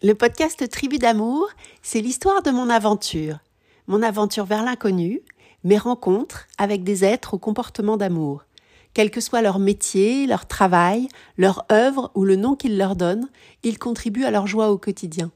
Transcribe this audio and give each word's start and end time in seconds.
Le 0.00 0.14
podcast 0.14 0.70
Tribu 0.70 0.98
d'amour, 0.98 1.48
c'est 1.82 2.00
l'histoire 2.00 2.40
de 2.44 2.52
mon 2.52 2.70
aventure. 2.70 3.40
Mon 3.88 4.00
aventure 4.00 4.44
vers 4.44 4.62
l'inconnu, 4.62 5.22
mes 5.64 5.76
rencontres 5.76 6.46
avec 6.56 6.84
des 6.84 7.04
êtres 7.04 7.34
au 7.34 7.38
comportement 7.38 7.96
d'amour. 7.96 8.44
Quel 8.94 9.10
que 9.10 9.20
soit 9.20 9.42
leur 9.42 9.58
métier, 9.58 10.28
leur 10.28 10.46
travail, 10.46 11.08
leur 11.36 11.66
œuvre 11.72 12.12
ou 12.14 12.24
le 12.24 12.36
nom 12.36 12.54
qu'ils 12.54 12.78
leur 12.78 12.94
donnent, 12.94 13.28
ils 13.64 13.80
contribuent 13.80 14.24
à 14.24 14.30
leur 14.30 14.46
joie 14.46 14.70
au 14.70 14.78
quotidien. 14.78 15.32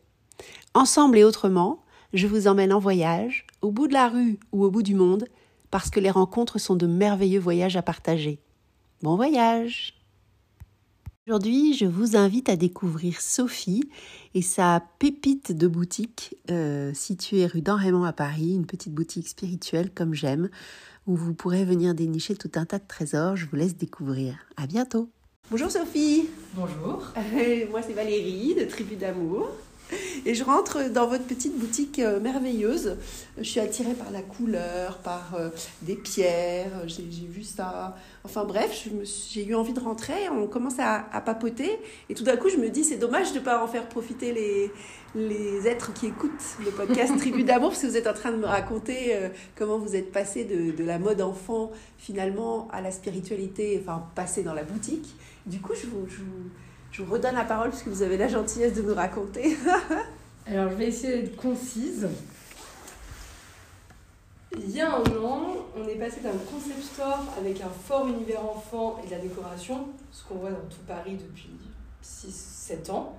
Ensemble 0.75 1.19
et 1.19 1.25
autrement, 1.25 1.83
je 2.13 2.29
vous 2.29 2.47
emmène 2.47 2.73
en 2.73 2.79
voyage, 2.79 3.49
au 3.63 3.73
bout 3.73 3.89
de 3.89 3.95
la 3.95 4.09
rue 4.09 4.39
ou 4.53 4.63
au 4.63 4.71
bout 4.71 4.85
du 4.85 4.95
monde, 4.95 5.25
parce 5.73 5.91
que 5.91 5.99
les 5.99 6.13
rencontres 6.13 6.59
sont 6.59 6.77
de 6.77 6.87
merveilleux 6.87 7.41
voyages 7.41 7.77
à 7.77 7.83
partager. 7.83 8.39
Bon 9.03 9.17
voyage 9.17 10.02
Aujourd'hui, 11.29 11.75
je 11.75 11.85
vous 11.85 12.17
invite 12.17 12.49
à 12.49 12.57
découvrir 12.57 13.21
Sophie 13.21 13.89
et 14.35 14.43
sa 14.43 14.83
pépite 14.99 15.57
de 15.57 15.69
boutique 15.69 16.37
euh, 16.51 16.93
située 16.95 17.47
rue 17.47 17.61
d'Enraymond 17.61 18.03
à 18.03 18.13
Paris, 18.13 18.55
une 18.57 18.67
petite 18.67 18.93
boutique 18.93 19.29
spirituelle 19.29 19.93
comme 19.95 20.15
j'aime, 20.15 20.51
où 21.07 21.15
vous 21.15 21.33
pourrez 21.33 21.65
venir 21.65 21.95
dénicher 21.95 22.35
tout 22.35 22.51
un 22.57 22.65
tas 22.65 22.81
de 22.81 22.89
trésors. 22.89 23.37
Je 23.37 23.47
vous 23.47 23.55
laisse 23.55 23.77
découvrir. 23.77 24.35
À 24.57 24.67
bientôt. 24.67 25.11
Bonjour 25.49 25.71
Sophie. 25.71 26.29
Bonjour. 26.55 27.13
moi 27.71 27.83
c'est 27.83 27.93
Valérie 27.93 28.57
de 28.57 28.65
Tribu 28.65 28.97
d'amour. 28.97 29.49
Et 30.27 30.35
je 30.35 30.45
rentre 30.45 30.91
dans 30.91 31.07
votre 31.07 31.25
petite 31.25 31.59
boutique 31.59 31.99
euh, 31.99 32.21
merveilleuse. 32.21 32.97
Je 33.39 33.43
suis 33.43 33.61
attirée 33.61 33.95
par 33.95 34.11
la 34.11 34.23
couleur, 34.23 34.99
par 34.99 35.35
euh, 35.35 35.49
des 35.83 35.97
pierres. 35.97 36.87
J'ai 36.87 37.03
vu 37.03 37.43
ça. 37.43 37.97
Enfin 38.25 38.45
bref, 38.45 38.89
j'ai 39.31 39.45
eu 39.45 39.55
envie 39.55 39.73
de 39.73 39.81
rentrer. 39.81 40.29
On 40.31 40.47
commence 40.47 40.79
à, 40.79 41.03
papoter. 41.25 41.79
Et 42.09 42.15
tout 42.15 42.25
d'un 42.25 42.37
coup, 42.37 42.49
je 42.49 42.57
me 42.57 42.69
dis, 42.69 42.85
c'est 42.85 42.97
dommage 42.97 43.33
de 43.33 43.39
ne 43.39 43.45
pas 43.45 43.63
en 43.63 43.67
faire 43.67 43.89
profiter 43.89 44.33
les, 44.33 44.71
les 45.15 45.67
êtres 45.67 45.93
qui 45.93 46.07
écoutent 46.07 46.57
le 46.65 46.71
podcast 46.71 47.17
Tribu 47.19 47.45
d'amour, 47.45 47.71
parce 47.71 47.83
que 47.83 47.87
vous 47.87 47.97
êtes 47.97 48.07
en 48.07 48.15
train 48.15 48.33
de 48.33 48.37
me 48.37 48.47
raconter 48.47 49.15
euh, 49.15 49.29
comment 49.57 49.79
vous 49.79 49.97
êtes 49.97 50.13
passé 50.13 50.45
de, 50.45 50.77
de, 50.77 50.85
la 50.85 50.99
mode 50.99 51.21
enfant 51.21 51.71
finalement 51.99 52.69
à 52.73 52.81
la 52.81 52.91
spiritualité, 52.91 53.81
enfin 53.83 54.05
passé 54.15 54.43
dans 54.43 54.55
la 54.55 54.65
boutique. 54.65 55.15
Du 55.47 55.61
coup, 55.61 55.73
je 55.75 55.87
vous, 55.87 56.07
je 56.09 56.19
vous 56.19 56.51
je 56.93 57.03
vous 57.03 57.15
redonne 57.15 57.35
la 57.35 57.45
parole 57.45 57.71
parce 57.71 57.83
que 57.83 57.89
vous 57.89 58.03
avez 58.03 58.19
la 58.19 58.29
gentillesse 58.29 58.75
de 58.75 58.83
nous 58.83 58.95
raconter. 58.95 59.57
Alors, 60.47 60.71
je 60.71 60.75
vais 60.75 60.89
essayer 60.89 61.23
d'être 61.23 61.37
concise. 61.37 62.07
Il 64.55 64.71
y 64.71 64.83
a 64.83 64.97
un 64.97 65.17
an, 65.17 65.57
on 65.75 65.89
est 65.89 65.95
passé 65.95 66.21
d'un 66.21 66.37
concept 66.51 66.83
store 66.83 67.25
avec 67.39 67.63
un 67.63 67.71
fort 67.71 68.07
univers 68.07 68.45
enfant 68.45 69.01
et 69.03 69.07
de 69.07 69.13
la 69.13 69.19
décoration, 69.19 69.89
ce 70.11 70.25
qu'on 70.25 70.35
voit 70.35 70.51
dans 70.51 70.69
tout 70.69 70.83
Paris 70.87 71.17
depuis 71.17 71.57
6-7 72.05 72.91
ans, 72.91 73.17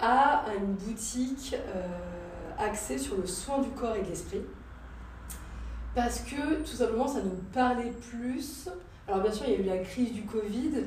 à 0.00 0.46
une 0.58 0.72
boutique 0.72 1.54
euh, 1.54 1.86
axée 2.58 2.96
sur 2.96 3.18
le 3.18 3.26
soin 3.26 3.58
du 3.58 3.68
corps 3.70 3.96
et 3.96 4.02
de 4.02 4.08
l'esprit. 4.08 4.40
Parce 5.94 6.20
que 6.20 6.60
tout 6.60 6.76
simplement, 6.76 7.08
ça 7.08 7.20
nous 7.20 7.36
parlait 7.52 7.92
plus. 8.10 8.70
Alors, 9.06 9.20
bien 9.20 9.32
sûr, 9.32 9.44
il 9.46 9.52
y 9.52 9.56
a 9.56 9.58
eu 9.58 9.64
la 9.64 9.84
crise 9.84 10.12
du 10.12 10.22
Covid, 10.22 10.86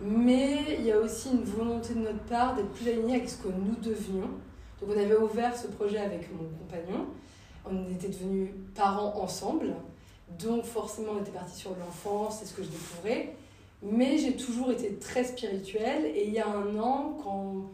mais 0.00 0.76
il 0.78 0.84
y 0.84 0.92
a 0.92 0.98
aussi 0.98 1.30
une 1.30 1.44
volonté 1.44 1.94
de 1.94 2.00
notre 2.00 2.22
part 2.24 2.54
d'être 2.54 2.70
plus 2.70 2.88
alignés 2.88 3.16
avec 3.16 3.28
ce 3.28 3.38
que 3.38 3.48
nous 3.48 3.74
devenions. 3.82 4.30
Donc 4.80 4.90
on 4.94 4.98
avait 4.98 5.16
ouvert 5.16 5.56
ce 5.56 5.68
projet 5.68 5.98
avec 5.98 6.28
mon 6.32 6.48
compagnon. 6.58 7.06
On 7.64 7.90
était 7.90 8.08
devenus 8.08 8.50
parents 8.74 9.14
ensemble. 9.20 9.74
Donc 10.38 10.64
forcément 10.64 11.12
on 11.16 11.22
était 11.22 11.30
parti 11.30 11.56
sur 11.56 11.70
l'enfance, 11.70 12.38
c'est 12.40 12.46
ce 12.46 12.54
que 12.54 12.62
je 12.62 12.68
découvrais. 12.68 13.34
Mais 13.82 14.18
j'ai 14.18 14.36
toujours 14.36 14.70
été 14.70 14.94
très 14.96 15.24
spirituelle. 15.24 16.04
Et 16.14 16.26
il 16.26 16.32
y 16.32 16.40
a 16.40 16.48
un 16.48 16.78
an, 16.78 17.16
quand 17.22 17.70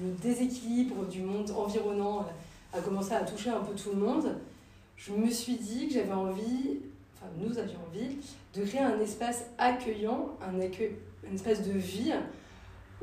le 0.00 0.10
déséquilibre 0.22 1.04
du 1.06 1.22
monde 1.22 1.50
environnant 1.50 2.26
a 2.72 2.80
commencé 2.80 3.12
à 3.12 3.20
toucher 3.22 3.50
un 3.50 3.60
peu 3.60 3.74
tout 3.74 3.90
le 3.90 4.00
monde, 4.00 4.36
je 4.96 5.12
me 5.12 5.30
suis 5.30 5.56
dit 5.56 5.88
que 5.88 5.94
j'avais 5.94 6.12
envie, 6.12 6.78
enfin 7.14 7.30
nous 7.38 7.58
avions 7.58 7.78
envie, 7.90 8.16
de 8.54 8.64
créer 8.64 8.80
un 8.80 8.98
espace 9.00 9.44
accueillant, 9.58 10.30
un 10.40 10.60
accueil 10.60 10.92
une 11.28 11.34
espèce 11.34 11.66
de 11.66 11.72
vie 11.72 12.12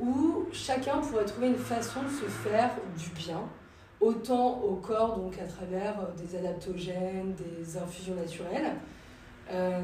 où 0.00 0.46
chacun 0.52 0.98
pourrait 0.98 1.24
trouver 1.24 1.48
une 1.48 1.56
façon 1.56 2.02
de 2.02 2.08
se 2.08 2.24
faire 2.24 2.70
du 2.96 3.10
bien, 3.10 3.40
autant 4.00 4.60
au 4.60 4.74
corps, 4.76 5.18
donc 5.18 5.38
à 5.38 5.46
travers 5.46 6.00
euh, 6.00 6.04
des 6.20 6.36
adaptogènes, 6.36 7.34
des 7.34 7.76
infusions 7.76 8.14
naturelles, 8.14 8.72
euh, 9.50 9.80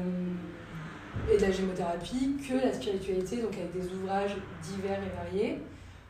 et 1.31 1.37
de 1.37 1.41
la 1.41 1.51
gémothérapie, 1.51 2.37
que 2.47 2.53
la 2.55 2.73
spiritualité, 2.73 3.37
donc 3.37 3.53
avec 3.53 3.71
des 3.71 3.93
ouvrages 3.93 4.35
divers 4.63 4.99
et 5.01 5.15
variés, 5.15 5.61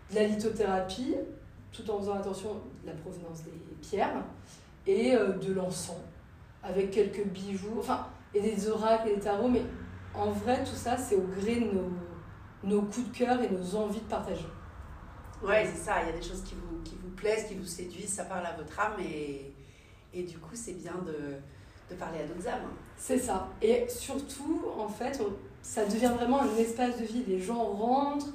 de 0.10 0.16
la 0.16 0.24
lithothérapie, 0.24 1.16
tout 1.72 1.90
en 1.90 2.00
faisant 2.00 2.16
attention 2.16 2.56
de 2.84 2.88
la 2.88 2.94
provenance 2.94 3.44
des 3.44 3.52
pierres, 3.82 4.24
et 4.88 5.16
euh, 5.16 5.34
de 5.34 5.54
l'encens, 5.54 5.96
avec 6.64 6.92
quelques 6.92 7.26
bijoux, 7.28 7.78
enfin, 7.80 8.08
et 8.34 8.42
des 8.42 8.70
oracles 8.70 9.10
et 9.10 9.16
des 9.16 9.22
tarots, 9.22 9.48
mais 9.48 9.64
en 10.14 10.32
vrai, 10.32 10.64
tout 10.64 10.76
ça, 10.76 10.98
c'est 10.98 11.16
au 11.16 11.28
gré 11.40 11.56
de 11.56 11.66
nos 11.66 11.90
nos 12.64 12.82
coups 12.82 13.10
de 13.12 13.18
cœur 13.18 13.42
et 13.42 13.50
nos 13.50 13.76
envies 13.76 14.00
de 14.00 14.06
partager. 14.06 14.48
Ouais, 15.44 15.68
c'est 15.72 15.82
ça. 15.82 16.02
Il 16.04 16.08
y 16.08 16.10
a 16.10 16.18
des 16.18 16.28
choses 16.28 16.44
qui 16.44 16.56
vous, 16.56 16.82
qui 16.84 16.96
vous 17.02 17.10
plaisent, 17.10 17.46
qui 17.48 17.56
vous 17.56 17.66
séduisent, 17.66 18.14
ça 18.14 18.26
parle 18.26 18.46
à 18.46 18.54
votre 18.54 18.80
âme 18.80 19.00
et, 19.00 19.54
et 20.14 20.24
du 20.24 20.38
coup, 20.38 20.54
c'est 20.54 20.74
bien 20.74 20.94
de, 21.06 21.36
de, 21.90 22.00
parler 22.00 22.20
à 22.20 22.28
d'autres 22.28 22.48
âmes. 22.48 22.70
C'est 22.98 23.18
ça. 23.18 23.48
Et 23.62 23.88
surtout, 23.90 24.66
en 24.78 24.88
fait, 24.88 25.20
ça 25.64 25.86
devient 25.86 26.12
vraiment 26.16 26.42
un 26.42 26.56
espace 26.58 27.00
de 27.00 27.06
vie. 27.06 27.24
Les 27.28 27.40
gens 27.42 27.64
rentrent 27.64 28.30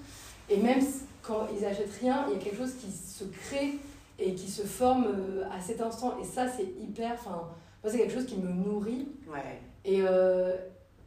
et 0.48 0.56
même 0.56 0.81
quand 1.22 1.47
ils 1.56 1.64
achètent 1.64 1.98
rien, 2.00 2.26
il 2.28 2.34
y 2.34 2.41
a 2.41 2.43
quelque 2.43 2.56
chose 2.56 2.75
qui 2.75 2.91
se 2.91 3.25
crée 3.25 3.78
et 4.19 4.34
qui 4.34 4.48
se 4.48 4.62
forme 4.62 5.06
euh, 5.06 5.44
à 5.50 5.60
cet 5.60 5.81
instant. 5.81 6.19
Et 6.20 6.25
ça, 6.25 6.48
c'est 6.48 6.66
hyper. 6.81 7.12
Enfin, 7.12 7.48
moi, 7.82 7.93
c'est 7.93 7.98
quelque 7.98 8.14
chose 8.14 8.26
qui 8.26 8.38
me 8.38 8.50
nourrit. 8.50 9.08
Ouais. 9.28 9.60
Et, 9.84 10.03
euh, 10.03 10.56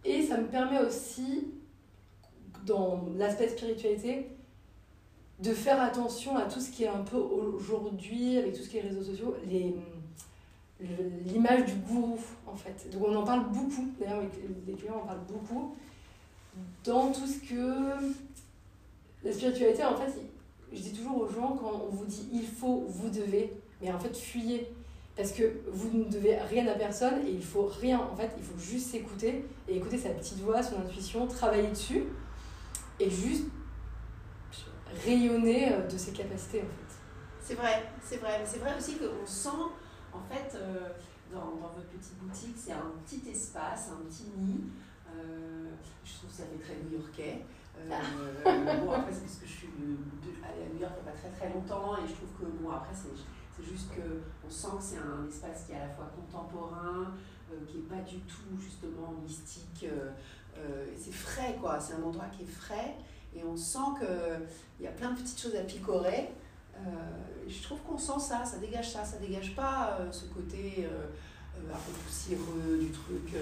et 0.06 0.24
ça 0.24 0.38
me 0.38 0.48
permet 0.48 0.80
aussi 0.80 1.54
dans 2.66 3.06
l'aspect 3.18 3.50
spiritualité, 3.50 4.28
de 5.40 5.54
faire 5.54 5.82
attention 5.82 6.36
à 6.36 6.44
tout 6.44 6.60
ce 6.60 6.70
qui 6.70 6.84
est 6.84 6.90
un 6.90 7.04
peu 7.04 7.18
aujourd'hui, 7.18 8.38
avec 8.38 8.54
tout 8.54 8.62
ce 8.62 8.70
qui 8.70 8.78
est 8.78 8.82
réseaux 8.82 9.04
sociaux, 9.04 9.36
l'image 11.26 11.66
du 11.66 11.74
gourou, 11.76 12.20
en 12.46 12.56
fait. 12.56 12.90
Donc 12.92 13.08
on 13.08 13.16
en 13.16 13.24
parle 13.24 13.50
beaucoup, 13.50 13.88
d'ailleurs 14.00 14.24
les 14.68 14.74
clients, 14.74 14.96
on 15.00 15.04
en 15.04 15.08
parle 15.08 15.26
beaucoup, 15.28 15.76
dans 16.84 17.12
tout 17.12 17.28
ce 17.28 17.40
que... 17.40 18.16
La 19.22 19.34
spiritualité, 19.34 19.84
en 19.84 19.98
fait, 19.98 20.14
je 20.72 20.80
dis 20.80 20.94
toujours 20.94 21.18
aux 21.18 21.28
gens, 21.28 21.58
quand 21.62 21.88
on 21.88 21.94
vous 21.94 22.06
dit 22.06 22.30
il 22.32 22.48
faut, 22.48 22.86
vous 22.88 23.10
devez, 23.10 23.52
mais 23.82 23.92
en 23.92 24.00
fait, 24.00 24.16
fuyez. 24.16 24.72
Parce 25.18 25.34
que 25.34 25.44
vous 25.70 25.90
ne 25.98 26.06
devez 26.06 26.38
rien 26.38 26.66
à 26.68 26.76
personne 26.76 27.16
et 27.28 27.32
il 27.32 27.44
faut 27.44 27.66
rien. 27.66 28.00
En 28.00 28.16
fait, 28.16 28.32
il 28.38 28.44
faut 28.44 28.58
juste 28.58 28.92
s'écouter 28.92 29.44
et 29.68 29.76
écouter 29.76 29.98
sa 29.98 30.12
petite 30.12 30.38
voix, 30.38 30.64
son 30.64 30.80
intuition, 30.80 31.28
travailler 31.28 31.68
dessus 31.68 32.06
et 33.00 33.10
juste 33.10 33.46
rayonner 35.06 35.74
euh, 35.74 35.88
de 35.88 35.98
ses 35.98 36.12
capacités 36.12 36.62
en 36.62 36.66
fait. 36.66 36.90
C'est 37.42 37.56
vrai, 37.56 37.84
c'est 38.02 38.18
vrai. 38.18 38.38
Mais 38.40 38.46
c'est 38.46 38.60
vrai 38.60 38.76
aussi 38.78 38.98
qu'on 38.98 39.26
sent, 39.26 39.50
en 40.14 40.22
fait, 40.22 40.56
euh, 40.56 40.90
dans, 41.32 41.56
dans, 41.56 41.74
votre 41.74 41.88
petite 41.88 42.18
boutique, 42.20 42.56
c'est 42.56 42.74
un 42.74 42.92
petit 43.06 43.28
espace, 43.30 43.92
un 43.92 44.06
petit 44.06 44.26
nid. 44.38 44.62
Euh, 45.08 45.72
je 46.04 46.14
trouve 46.14 46.30
que 46.30 46.36
ça 46.36 46.44
fait 46.44 46.60
très 46.60 46.76
new-yorkais. 46.84 47.46
bon, 47.88 48.92
après, 48.92 49.14
c'est 49.14 49.22
parce 49.22 49.38
que 49.38 49.48
je 49.48 49.52
suis 49.52 49.70
allée 50.44 50.66
à 50.66 50.74
New 50.74 50.80
York 50.82 50.94
il 51.00 51.04
n'y 51.04 51.10
a 51.10 51.12
pas 51.12 51.18
très 51.18 51.30
très 51.30 51.54
longtemps 51.54 51.96
et 51.98 52.08
je 52.08 52.14
trouve 52.14 52.30
que, 52.40 52.46
bon, 52.62 52.70
après, 52.70 52.94
c'est 52.94 53.64
juste 53.64 53.90
qu'on 53.90 54.50
sent 54.50 54.78
que 54.78 54.84
c'est 54.84 54.98
un 54.98 55.28
espace 55.28 55.66
qui 55.66 55.72
est 55.72 55.78
à 55.78 55.88
la 55.88 55.90
fois 55.90 56.12
contemporain, 56.16 57.14
qui 57.68 57.78
n'est 57.78 57.84
pas 57.84 58.02
du 58.02 58.20
tout, 58.22 58.58
justement, 58.60 59.14
mystique 59.24 59.86
euh, 59.86 60.12
c'est 60.98 61.14
frais, 61.14 61.56
quoi. 61.60 61.80
C'est 61.80 61.94
un 61.94 62.04
endroit 62.04 62.26
qui 62.36 62.44
est 62.44 62.48
frais 62.48 62.96
et 63.36 63.44
on 63.44 63.56
sent 63.56 63.80
qu'il 64.00 64.86
y 64.86 64.88
a 64.88 64.92
plein 64.92 65.12
de 65.12 65.20
petites 65.20 65.42
choses 65.42 65.56
à 65.56 65.62
picorer. 65.62 66.30
Euh, 66.76 66.80
je 67.48 67.62
trouve 67.64 67.80
qu'on 67.82 67.98
sent 67.98 68.20
ça, 68.20 68.46
ça 68.46 68.58
dégage 68.58 68.92
ça, 68.92 69.04
ça 69.04 69.18
dégage 69.18 69.56
pas 69.56 69.98
euh, 70.00 70.12
ce 70.12 70.26
côté 70.26 70.88
un 71.58 71.74
peu 71.74 71.92
poussiéreux 72.06 72.78
du 72.80 72.90
truc. 72.90 73.34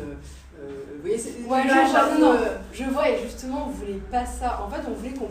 vous 0.53 1.01
voyez, 1.01 1.17
c'est 1.17 1.43
ouais, 1.43 1.63
je, 1.63 2.19
non, 2.19 2.35
je 2.73 2.83
vois, 2.85 3.09
et 3.09 3.21
justement, 3.21 3.67
on 3.67 3.69
voulait 3.69 4.01
pas 4.11 4.25
ça. 4.25 4.63
En 4.63 4.69
fait, 4.69 4.81
on 4.87 4.93
voulait 4.93 5.13
qu'on 5.13 5.29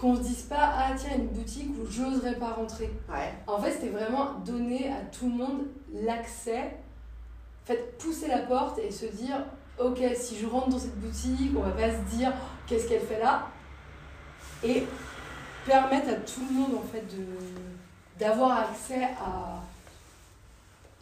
qu'on 0.00 0.16
se 0.16 0.22
dise 0.22 0.42
pas 0.42 0.72
ah 0.76 0.92
tiens 0.96 1.16
une 1.16 1.28
boutique 1.28 1.70
où 1.78 1.86
j'oserais 1.90 2.36
pas 2.36 2.52
rentrer 2.52 2.90
ouais. 3.10 3.34
en 3.46 3.60
fait 3.60 3.72
c'était 3.72 3.90
vraiment 3.90 4.38
donner 4.46 4.90
à 4.90 5.02
tout 5.12 5.26
le 5.26 5.36
monde 5.36 5.66
l'accès 5.92 6.78
en 7.62 7.66
fait 7.66 7.98
pousser 7.98 8.28
la 8.28 8.38
porte 8.38 8.78
et 8.78 8.90
se 8.90 9.04
dire 9.04 9.44
ok, 9.80 9.98
si 10.14 10.38
je 10.38 10.46
rentre 10.46 10.68
dans 10.68 10.78
cette 10.78 10.98
boutique, 10.98 11.52
on 11.56 11.62
va 11.62 11.70
pas 11.70 11.90
se 11.90 12.16
dire 12.16 12.32
qu'est-ce 12.66 12.88
qu'elle 12.88 13.00
fait 13.00 13.18
là. 13.18 13.48
Et 14.62 14.84
permettre 15.66 16.10
à 16.10 16.14
tout 16.14 16.42
le 16.48 16.54
monde 16.54 16.74
en 16.76 16.86
fait 16.92 17.04
de 17.16 17.24
d'avoir 18.18 18.70
accès 18.70 19.04
à, 19.04 19.62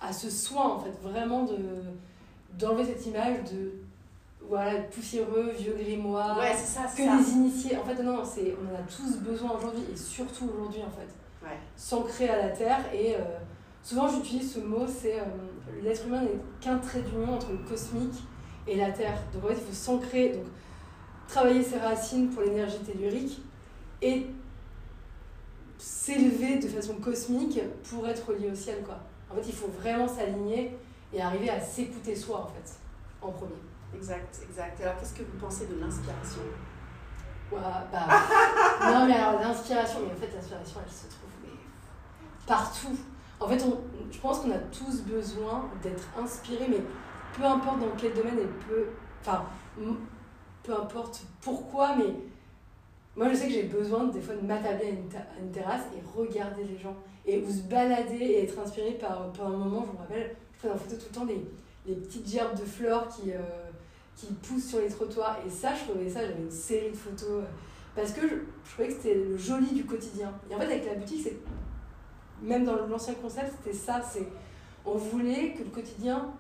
à 0.00 0.12
ce 0.12 0.30
soin 0.30 0.74
en 0.74 0.78
fait 0.78 0.94
vraiment 1.02 1.44
de 1.44 1.56
d'enlever 2.56 2.84
cette 2.84 3.04
image 3.06 3.38
de 3.50 3.72
voilà 4.48 4.80
poussiéreux 4.82 5.50
vieux 5.58 5.76
grimoire 5.76 6.38
ouais, 6.38 6.54
ça, 6.54 6.82
que 6.96 7.02
les 7.02 7.30
initiés 7.32 7.76
en 7.76 7.84
fait 7.84 8.00
non 8.02 8.22
c'est 8.24 8.54
on 8.54 8.72
en 8.72 8.78
a 8.78 8.82
tous 8.82 9.16
besoin 9.18 9.52
aujourd'hui 9.56 9.82
et 9.92 9.96
surtout 9.96 10.48
aujourd'hui 10.54 10.82
en 10.82 10.90
fait 10.90 11.08
s'ancrer 11.76 12.28
à 12.28 12.36
la 12.36 12.48
terre. 12.50 12.80
Et 12.92 13.14
euh, 13.14 13.18
souvent, 13.82 14.08
j'utilise 14.08 14.54
ce 14.54 14.60
mot 14.60 14.86
c'est 14.86 15.20
euh, 15.20 15.24
l'être 15.82 16.06
humain 16.06 16.22
n'est 16.22 16.38
qu'un 16.60 16.78
trait 16.78 17.00
d'union 17.02 17.34
entre 17.34 17.52
le 17.52 17.58
cosmique 17.58 18.22
et 18.68 18.76
la 18.76 18.90
terre. 18.90 19.18
Donc 19.32 19.44
en 19.44 19.48
fait, 19.48 19.54
il 19.54 19.66
faut 19.66 19.72
s'ancrer, 19.72 20.30
donc 20.30 20.44
travailler 21.26 21.62
ses 21.62 21.78
racines 21.78 22.30
pour 22.30 22.42
l'énergie 22.42 22.78
tellurique 22.78 23.42
et 24.00 24.26
s'élever 25.78 26.58
de 26.58 26.68
façon 26.68 26.94
cosmique 26.94 27.60
pour 27.88 28.06
être 28.06 28.32
lié 28.34 28.50
au 28.50 28.54
ciel. 28.54 28.82
Quoi. 28.84 28.98
En 29.30 29.34
fait, 29.34 29.48
il 29.48 29.54
faut 29.54 29.68
vraiment 29.68 30.08
s'aligner 30.08 30.76
et 31.12 31.20
arriver 31.20 31.50
à 31.50 31.60
s'écouter 31.60 32.14
soi, 32.14 32.40
en 32.42 32.46
fait, 32.46 32.72
en 33.22 33.30
premier. 33.30 33.52
Exact, 33.94 34.38
exact. 34.48 34.80
Alors, 34.82 34.96
qu'est-ce 34.98 35.14
que 35.14 35.22
vous 35.22 35.38
pensez 35.38 35.66
de 35.66 35.80
l'inspiration? 35.80 36.42
Bah, 37.50 37.88
Non, 38.82 39.06
mais 39.06 39.14
alors, 39.14 39.40
l'inspiration, 39.40 40.00
mais 40.04 40.12
en 40.12 40.16
fait, 40.16 40.34
l'inspiration, 40.34 40.80
elle 40.84 40.92
se 40.92 41.06
trouve 41.06 41.28
partout. 42.48 42.96
En 43.38 43.46
fait, 43.46 43.62
on, 43.62 43.78
je 44.10 44.18
pense 44.18 44.40
qu'on 44.40 44.50
a 44.50 44.58
tous 44.58 45.02
besoin 45.02 45.68
d'être 45.82 46.08
inspirés, 46.20 46.66
mais 46.68 46.82
peu 47.36 47.44
importe 47.44 47.80
dans 47.80 47.90
quel 47.96 48.14
domaine 48.14 48.38
et 48.38 48.66
peu. 48.68 48.86
Enfin, 49.20 49.44
peu 50.62 50.72
importe 50.72 51.22
pourquoi, 51.40 51.96
mais 51.96 52.14
moi, 53.16 53.28
je 53.30 53.34
sais 53.34 53.46
que 53.48 53.52
j'ai 53.52 53.64
besoin 53.64 54.04
des 54.04 54.20
fois 54.20 54.36
de 54.36 54.46
m'attabler 54.46 54.94
à, 55.14 55.40
une 55.40 55.50
terrasse 55.50 55.86
et 55.96 56.18
regarder 56.18 56.64
les 56.64 56.78
gens. 56.78 56.96
Et 57.26 57.42
ou 57.42 57.50
se 57.50 57.62
balader 57.62 58.14
et 58.14 58.44
être 58.44 58.58
inspiré 58.58 58.92
par, 58.92 59.32
par 59.32 59.48
un 59.48 59.56
moment, 59.56 59.84
je 59.86 59.92
me 59.92 59.98
rappelle, 59.98 60.36
je 60.54 60.58
prenais 60.58 60.74
en 60.74 60.76
photo 60.76 60.96
tout 60.96 61.06
le 61.10 61.14
temps 61.14 61.24
les, 61.24 61.44
les 61.86 61.96
petites 61.96 62.28
gerbes 62.28 62.58
de 62.58 62.64
fleurs 62.64 63.08
qui, 63.08 63.32
euh, 63.32 63.40
qui 64.14 64.26
poussent 64.34 64.68
sur 64.68 64.80
les 64.80 64.88
trottoirs. 64.88 65.38
Et 65.44 65.50
ça, 65.50 65.74
je 65.74 65.90
trouvais 65.90 66.08
ça, 66.08 66.20
j'avais 66.20 66.40
une 66.40 66.50
série 66.50 66.90
de 66.90 66.96
photos. 66.96 67.28
Euh, 67.28 67.44
parce 67.96 68.12
que 68.12 68.22
je, 68.22 68.34
je 68.64 68.72
trouvais 68.72 68.88
que 68.88 68.94
c'était 68.94 69.14
le 69.14 69.36
joli 69.36 69.72
du 69.72 69.84
quotidien. 69.84 70.32
Et 70.48 70.54
en 70.54 70.58
fait, 70.58 70.66
avec 70.66 70.86
la 70.86 70.94
boutique, 70.94 71.22
c'est 71.24 71.36
même 72.40 72.64
dans 72.64 72.76
l'ancien 72.86 73.14
concept, 73.14 73.52
c'était 73.58 73.76
ça. 73.76 74.00
C'est 74.00 74.28
on 74.86 74.96
voulait 74.96 75.54
que 75.54 75.64
le 75.64 75.70
quotidien, 75.70 76.32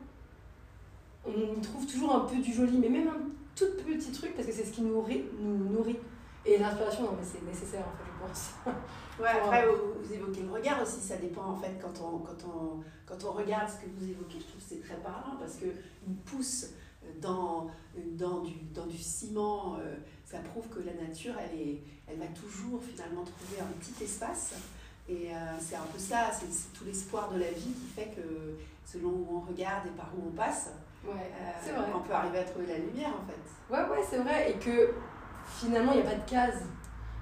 on 1.28 1.58
y 1.58 1.60
trouve 1.60 1.86
toujours 1.86 2.14
un 2.14 2.20
peu 2.20 2.36
du 2.36 2.52
joli, 2.52 2.78
mais 2.78 2.88
même 2.88 3.08
un 3.08 3.20
tout 3.54 3.66
petit 3.86 4.12
truc 4.12 4.34
parce 4.34 4.46
que 4.46 4.52
c'est 4.52 4.64
ce 4.64 4.72
qui 4.72 4.82
nous 4.82 4.94
nourrit. 4.94 5.24
Nous 5.40 5.70
nourrit. 5.70 5.98
Et 6.44 6.58
l'inspiration, 6.58 7.04
non, 7.04 7.16
mais 7.18 7.26
c'est 7.26 7.44
nécessaire, 7.44 7.84
en 7.86 7.96
fait, 7.96 8.04
je 8.06 8.26
pense. 8.26 8.74
Ouais, 9.20 9.28
après, 9.28 9.66
vous, 9.66 10.12
évoquez 10.14 10.42
le 10.42 10.52
regard 10.52 10.80
aussi, 10.80 11.00
ça 11.00 11.16
dépend, 11.16 11.44
en 11.44 11.56
fait, 11.56 11.76
quand 11.82 12.00
on, 12.00 12.18
quand 12.18 12.38
on, 12.46 12.84
quand 13.04 13.24
on 13.24 13.32
regarde 13.32 13.68
ce 13.68 13.84
que 13.84 13.90
vous 13.98 14.08
évoquez, 14.08 14.38
je 14.38 14.44
trouve 14.46 14.62
que 14.62 14.68
c'est 14.68 14.80
très 14.80 14.96
parlant, 14.96 15.36
parce 15.40 15.56
qu'une 15.56 16.14
pousse 16.24 16.68
dans, 17.20 17.66
dans, 18.12 18.42
du, 18.42 18.54
dans 18.72 18.86
du 18.86 18.96
ciment, 18.96 19.76
euh, 19.80 19.96
ça 20.24 20.38
prouve 20.38 20.68
que 20.68 20.78
la 20.78 20.94
nature, 20.94 21.34
elle, 21.36 21.60
est, 21.60 21.82
elle 22.06 22.18
va 22.18 22.26
toujours, 22.28 22.80
finalement, 22.80 23.24
trouver 23.24 23.60
un 23.60 23.72
petit 23.80 24.04
espace. 24.04 24.54
Et 25.08 25.34
euh, 25.34 25.36
c'est 25.60 25.76
un 25.76 25.86
peu 25.92 25.98
ça, 25.98 26.30
c'est 26.32 26.72
tout 26.72 26.84
l'espoir 26.84 27.30
de 27.32 27.40
la 27.40 27.50
vie 27.50 27.72
qui 27.72 27.86
fait 27.94 28.14
que, 28.14 28.56
selon 28.84 29.08
où 29.08 29.26
on 29.30 29.40
regarde 29.40 29.86
et 29.86 29.96
par 29.96 30.12
où 30.16 30.28
on 30.28 30.30
passe, 30.30 30.70
ouais, 31.04 31.30
euh, 31.68 31.72
on 31.94 32.00
peut 32.00 32.12
arriver 32.12 32.38
à 32.38 32.44
trouver 32.44 32.66
la 32.66 32.78
lumière, 32.78 33.10
en 33.10 33.26
fait. 33.26 33.72
Ouais, 33.72 33.88
ouais, 33.90 34.04
c'est 34.08 34.18
vrai, 34.18 34.50
et 34.50 34.54
que 34.54 34.94
finalement, 35.46 35.92
il 35.92 36.00
n'y 36.00 36.06
a 36.06 36.10
pas 36.10 36.16
de 36.16 36.28
case. 36.28 36.62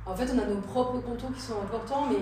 En 0.04 0.14
fait, 0.14 0.28
on 0.34 0.38
a 0.38 0.46
nos 0.46 0.60
propres 0.60 1.00
contours 1.00 1.32
qui 1.32 1.40
sont 1.40 1.60
importants, 1.60 2.06
mais 2.06 2.18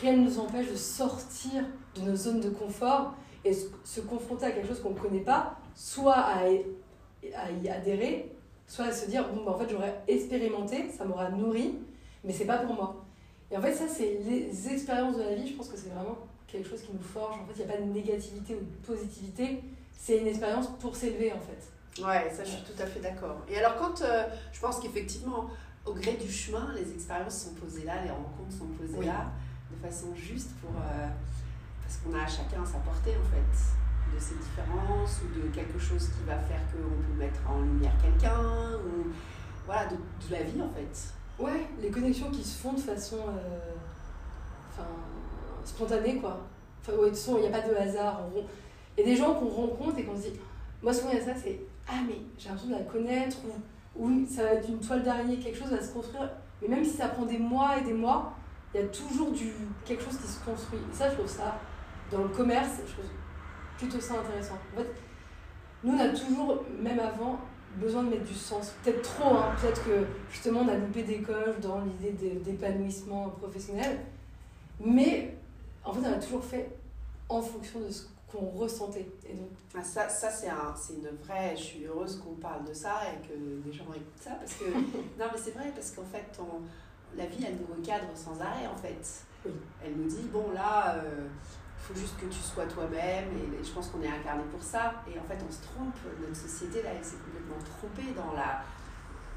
rien 0.00 0.16
ne 0.16 0.24
nous 0.24 0.38
empêche 0.38 0.70
de 0.70 0.76
sortir 0.76 1.64
de 1.94 2.02
nos 2.02 2.16
zones 2.16 2.40
de 2.40 2.50
confort 2.50 3.14
et 3.44 3.52
se 3.52 4.00
confronter 4.00 4.46
à 4.46 4.50
quelque 4.52 4.68
chose 4.68 4.80
qu'on 4.80 4.90
ne 4.90 4.98
connaît 4.98 5.20
pas, 5.20 5.56
soit 5.74 6.18
à, 6.18 6.48
y 6.48 7.68
adhérer, 7.68 8.32
soit 8.66 8.86
à 8.86 8.92
se 8.92 9.08
dire, 9.08 9.28
bon, 9.32 9.44
bah, 9.44 9.52
en 9.52 9.58
fait, 9.58 9.68
j'aurais 9.70 10.02
expérimenté, 10.06 10.90
ça 10.90 11.04
m'aura 11.04 11.30
nourri, 11.30 11.78
mais 12.24 12.32
c'est 12.32 12.44
pas 12.44 12.58
pour 12.58 12.74
moi. 12.74 13.04
Et 13.50 13.56
en 13.56 13.60
fait, 13.60 13.74
ça, 13.74 13.88
c'est 13.88 14.20
les 14.24 14.68
expériences 14.72 15.16
de 15.16 15.22
la 15.22 15.34
vie, 15.34 15.46
je 15.46 15.54
pense 15.54 15.68
que 15.68 15.76
c'est 15.76 15.90
vraiment 15.90 16.16
quelque 16.46 16.68
chose 16.68 16.82
qui 16.82 16.92
nous 16.92 17.02
forge. 17.02 17.36
En 17.40 17.46
fait, 17.46 17.52
il 17.56 17.66
n'y 17.66 17.72
a 17.72 17.74
pas 17.74 17.80
de 17.80 17.86
négativité 17.86 18.54
ou 18.54 18.60
de 18.60 18.86
positivité, 18.86 19.62
c'est 19.98 20.18
une 20.18 20.26
expérience 20.26 20.68
pour 20.80 20.96
s'élever, 20.96 21.32
en 21.32 21.40
fait. 21.40 21.72
Ouais, 22.00 22.30
ça 22.34 22.42
je 22.42 22.50
suis 22.50 22.62
tout 22.62 22.80
à 22.82 22.86
fait 22.86 23.00
d'accord. 23.00 23.42
Et 23.48 23.58
alors 23.58 23.76
quand 23.76 24.00
euh, 24.00 24.24
je 24.52 24.60
pense 24.60 24.80
qu'effectivement, 24.80 25.50
au 25.84 25.92
gré 25.92 26.14
du 26.14 26.30
chemin, 26.30 26.72
les 26.74 26.90
expériences 26.92 27.44
sont 27.44 27.54
posées 27.54 27.84
là, 27.84 28.02
les 28.02 28.10
rencontres 28.10 28.56
sont 28.56 28.66
posées 28.66 29.04
là, 29.04 29.30
de 29.70 29.76
façon 29.86 30.14
juste 30.14 30.50
pour... 30.60 30.70
Euh, 30.70 31.08
parce 31.82 31.98
qu'on 31.98 32.14
a 32.14 32.26
chacun 32.26 32.64
sa 32.64 32.78
portée 32.78 33.10
en 33.10 33.28
fait, 33.30 34.14
de 34.14 34.18
ces 34.18 34.34
différences 34.36 35.20
ou 35.22 35.38
de 35.38 35.48
quelque 35.48 35.78
chose 35.78 36.08
qui 36.08 36.24
va 36.26 36.38
faire 36.38 36.60
qu'on 36.72 36.78
peut 36.78 37.18
mettre 37.18 37.40
en 37.46 37.60
lumière 37.60 37.92
quelqu'un, 38.00 38.40
ou 38.86 39.12
voilà, 39.66 39.86
de, 39.86 39.96
de, 39.96 40.32
la 40.32 40.42
vie 40.42 40.62
en 40.62 40.70
fait. 40.70 41.42
Ouais, 41.42 41.66
les 41.80 41.90
connexions 41.90 42.30
qui 42.30 42.42
se 42.42 42.58
font 42.58 42.72
de 42.72 42.80
façon 42.80 43.18
euh, 43.18 43.72
enfin, 44.72 44.88
spontanée 45.64 46.16
quoi. 46.16 46.40
Enfin, 46.80 46.92
ouais, 46.92 47.04
de 47.04 47.08
toute 47.10 47.18
façon, 47.18 47.36
il 47.36 47.42
n'y 47.42 47.54
a 47.54 47.60
pas 47.60 47.68
de 47.68 47.74
hasard. 47.74 48.22
A 49.00 49.04
des 49.04 49.16
gens 49.16 49.34
qu'on 49.34 49.48
rencontre 49.48 49.98
et 49.98 50.04
qu'on 50.04 50.16
se 50.16 50.22
dit... 50.22 50.40
Moi 50.82 50.92
souvent 50.92 51.10
il 51.12 51.18
y 51.18 51.20
a 51.20 51.24
ça, 51.24 51.34
c'est 51.34 51.60
ah 51.88 52.00
mais 52.06 52.16
j'ai 52.38 52.48
l'impression 52.48 52.70
de 52.70 52.78
la 52.78 52.84
connaître 52.84 53.36
ou 53.44 53.50
oui 53.96 54.26
ça 54.26 54.44
va 54.44 54.50
être 54.54 54.68
une 54.68 54.80
toile 54.80 55.02
d'araignée 55.02 55.38
quelque 55.38 55.58
chose 55.58 55.70
va 55.70 55.80
se 55.80 55.92
construire. 55.92 56.30
Mais 56.60 56.68
même 56.68 56.84
si 56.84 56.92
ça 56.92 57.08
prend 57.08 57.24
des 57.24 57.38
mois 57.38 57.78
et 57.78 57.82
des 57.82 57.92
mois 57.92 58.32
il 58.74 58.80
y 58.80 58.84
a 58.84 58.86
toujours 58.88 59.30
du 59.32 59.52
quelque 59.84 60.02
chose 60.02 60.16
qui 60.16 60.26
se 60.26 60.44
construit. 60.44 60.78
Et 60.78 60.94
ça 60.94 61.10
je 61.10 61.14
trouve 61.14 61.28
ça 61.28 61.58
dans 62.10 62.22
le 62.22 62.28
commerce 62.28 62.80
je 62.86 62.92
trouve 62.92 63.04
plutôt 63.78 64.00
ça 64.00 64.14
intéressant. 64.20 64.58
En 64.74 64.78
fait 64.78 64.88
nous 65.84 65.92
on 65.94 65.98
a 65.98 66.08
toujours 66.08 66.64
même 66.80 67.00
avant 67.00 67.38
besoin 67.76 68.02
de 68.04 68.10
mettre 68.10 68.24
du 68.24 68.34
sens. 68.34 68.74
Peut-être 68.82 69.02
trop 69.02 69.36
hein. 69.36 69.54
peut-être 69.60 69.84
que 69.84 70.04
justement 70.30 70.60
on 70.60 70.68
a 70.68 70.76
loupé 70.76 71.02
des 71.02 71.20
coches 71.20 71.58
dans 71.60 71.80
l'idée 71.80 72.40
d'épanouissement 72.44 73.28
professionnel. 73.30 74.00
Mais 74.84 75.36
en 75.84 75.92
fait 75.92 76.00
on 76.00 76.12
a 76.12 76.18
toujours 76.18 76.44
fait 76.44 76.70
en 77.28 77.40
fonction 77.40 77.80
de 77.80 77.90
ce 77.90 78.02
qu'on 78.32 78.46
ressentait. 78.58 79.06
Et 79.28 79.34
donc... 79.34 79.50
Ah, 79.76 79.82
ça, 79.82 80.08
ça 80.08 80.30
c'est 80.30 80.48
un, 80.48 80.74
une 80.90 81.16
vraie. 81.24 81.54
Je 81.56 81.62
suis 81.62 81.84
heureuse 81.84 82.20
qu'on 82.20 82.34
parle 82.34 82.64
de 82.64 82.72
ça 82.72 83.00
et 83.12 83.26
que 83.26 83.34
les 83.64 83.72
gens 83.72 83.84
écoutent 83.94 84.20
ça 84.20 84.32
parce 84.32 84.54
que. 84.54 84.64
non, 85.18 85.26
mais 85.32 85.38
c'est 85.38 85.52
vrai, 85.52 85.70
parce 85.74 85.90
qu'en 85.90 86.04
fait, 86.04 86.26
on, 86.40 86.62
la 87.16 87.26
vie, 87.26 87.44
elle 87.46 87.56
nous 87.56 87.74
recadre 87.74 88.08
sans 88.14 88.40
arrêt, 88.40 88.66
en 88.66 88.76
fait. 88.76 89.24
Elle 89.84 89.96
nous 89.96 90.08
dit 90.08 90.28
bon, 90.32 90.52
là. 90.52 90.96
il 90.96 91.06
euh, 91.06 91.28
faut 91.78 91.94
juste 91.94 92.16
que 92.16 92.26
tu 92.26 92.38
sois 92.38 92.64
toi-même 92.66 93.24
et 93.36 93.64
je 93.64 93.70
pense 93.72 93.88
qu'on 93.88 94.00
est 94.02 94.08
incarné 94.08 94.44
pour 94.52 94.62
ça 94.62 94.94
et 95.12 95.18
en 95.18 95.24
fait 95.24 95.38
on 95.44 95.50
se 95.50 95.62
trompe 95.62 95.96
notre 96.20 96.36
société 96.36 96.80
là 96.80 96.90
elle 96.96 97.04
s'est 97.04 97.16
complètement 97.16 97.58
trompée 97.76 98.14
dans 98.14 98.36
la 98.36 98.62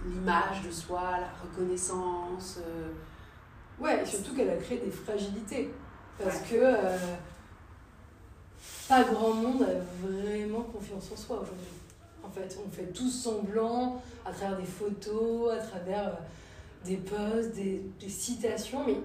l'image 0.05 0.61
de 0.63 0.69
soi 0.69 1.01
la 1.19 1.29
reconnaissance 1.41 2.59
euh. 2.59 2.91
ouais 3.79 4.03
et 4.03 4.05
surtout 4.05 4.35
qu'elle 4.35 4.51
a 4.51 4.57
créé 4.57 4.77
des 4.77 4.91
fragilités 4.91 5.73
parce 6.21 6.41
que 6.41 6.55
euh, 6.55 6.97
pas 8.87 9.03
grand 9.03 9.33
monde 9.33 9.63
a 9.63 10.07
vraiment 10.07 10.61
confiance 10.61 11.11
en 11.11 11.17
soi 11.17 11.41
aujourd'hui. 11.41 11.65
En 12.23 12.29
fait, 12.29 12.57
on 12.65 12.69
fait 12.69 12.91
tous 12.91 13.09
semblant 13.09 14.01
à 14.25 14.31
travers 14.31 14.57
des 14.57 14.65
photos, 14.65 15.53
à 15.53 15.57
travers 15.57 16.07
euh, 16.07 16.11
des 16.83 16.97
posts, 16.97 17.53
des, 17.53 17.83
des, 17.99 18.09
citations, 18.09 18.85
mais 18.85 18.97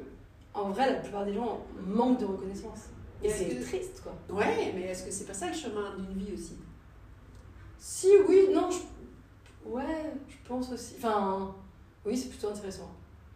en 0.55 0.71
vrai, 0.71 0.91
la 0.91 0.99
plupart 1.01 1.25
des 1.25 1.35
gens 1.35 1.61
manquent 1.87 2.21
de 2.21 2.27
reconnaissance. 2.27 2.89
Et 3.23 3.29
c'est 3.29 3.61
triste, 3.61 4.03
quoi. 4.03 4.15
Ouais, 4.35 4.73
mais 4.75 4.83
est-ce 4.83 5.05
que 5.05 5.11
c'est 5.11 5.27
pas 5.27 5.35
ça 5.35 5.49
le 5.49 5.55
chemin 5.55 5.95
d'une 5.99 6.19
vie 6.19 6.33
aussi? 6.33 6.57
Si, 7.79 8.09
oui, 8.29 8.49
non, 8.53 8.69
je... 8.71 9.69
ouais, 9.69 10.13
je 10.29 10.49
pense 10.49 10.73
aussi. 10.73 10.95
Enfin, 10.99 11.55
oui, 12.05 12.17
c'est 12.17 12.29
plutôt 12.29 12.49
intéressant. 12.49 12.91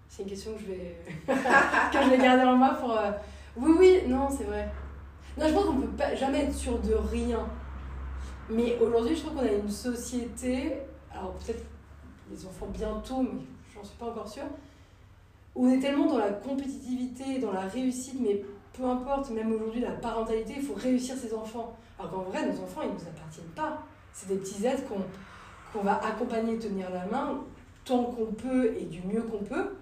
C'est 0.08 0.22
une 0.22 0.28
question 0.28 0.54
que 0.54 0.60
je 0.60 0.66
vais, 0.66 0.96
que 1.26 2.02
je 2.04 2.10
vais 2.10 2.18
garder 2.18 2.44
en 2.44 2.56
moi 2.56 2.74
pour. 2.80 2.92
Euh, 2.92 3.10
oui, 3.56 3.72
oui, 3.78 4.02
non, 4.08 4.28
c'est 4.30 4.44
vrai. 4.44 4.70
Non, 5.36 5.48
je 5.48 5.52
pense 5.52 5.64
qu'on 5.64 5.80
peut 5.80 5.96
pas, 5.96 6.14
jamais 6.14 6.44
être 6.44 6.54
sûr 6.54 6.78
de 6.78 6.94
rien. 6.94 7.46
Mais 8.50 8.78
aujourd'hui, 8.78 9.16
je 9.16 9.22
trouve 9.22 9.38
qu'on 9.38 9.46
a 9.46 9.52
une 9.52 9.70
société, 9.70 10.74
alors 11.10 11.32
peut-être 11.34 11.64
les 12.30 12.46
enfants 12.46 12.68
bientôt, 12.72 13.22
mais 13.22 13.40
j'en 13.74 13.82
suis 13.82 13.96
pas 13.96 14.06
encore 14.06 14.28
sûre, 14.28 14.44
où 15.54 15.66
on 15.66 15.70
est 15.70 15.80
tellement 15.80 16.06
dans 16.06 16.18
la 16.18 16.30
compétitivité, 16.30 17.38
dans 17.38 17.52
la 17.52 17.62
réussite, 17.62 18.20
mais 18.20 18.42
peu 18.72 18.84
importe, 18.84 19.30
même 19.30 19.52
aujourd'hui, 19.52 19.80
la 19.80 19.92
parentalité, 19.92 20.54
il 20.56 20.62
faut 20.62 20.74
réussir 20.74 21.16
ses 21.16 21.32
enfants. 21.32 21.76
Alors 21.98 22.12
qu'en 22.12 22.22
vrai, 22.22 22.46
nos 22.46 22.62
enfants, 22.62 22.82
ils 22.82 22.88
ne 22.88 22.94
nous 22.94 23.08
appartiennent 23.08 23.52
pas. 23.54 23.82
C'est 24.12 24.28
des 24.28 24.36
petits 24.36 24.64
êtres 24.66 24.82
qu'on 25.72 25.80
va 25.80 26.04
accompagner, 26.04 26.58
tenir 26.58 26.90
la 26.90 27.06
main, 27.06 27.40
tant 27.84 28.04
qu'on 28.04 28.32
peut 28.32 28.74
et 28.76 28.84
du 28.84 29.02
mieux 29.02 29.22
qu'on 29.22 29.44
peut, 29.44 29.76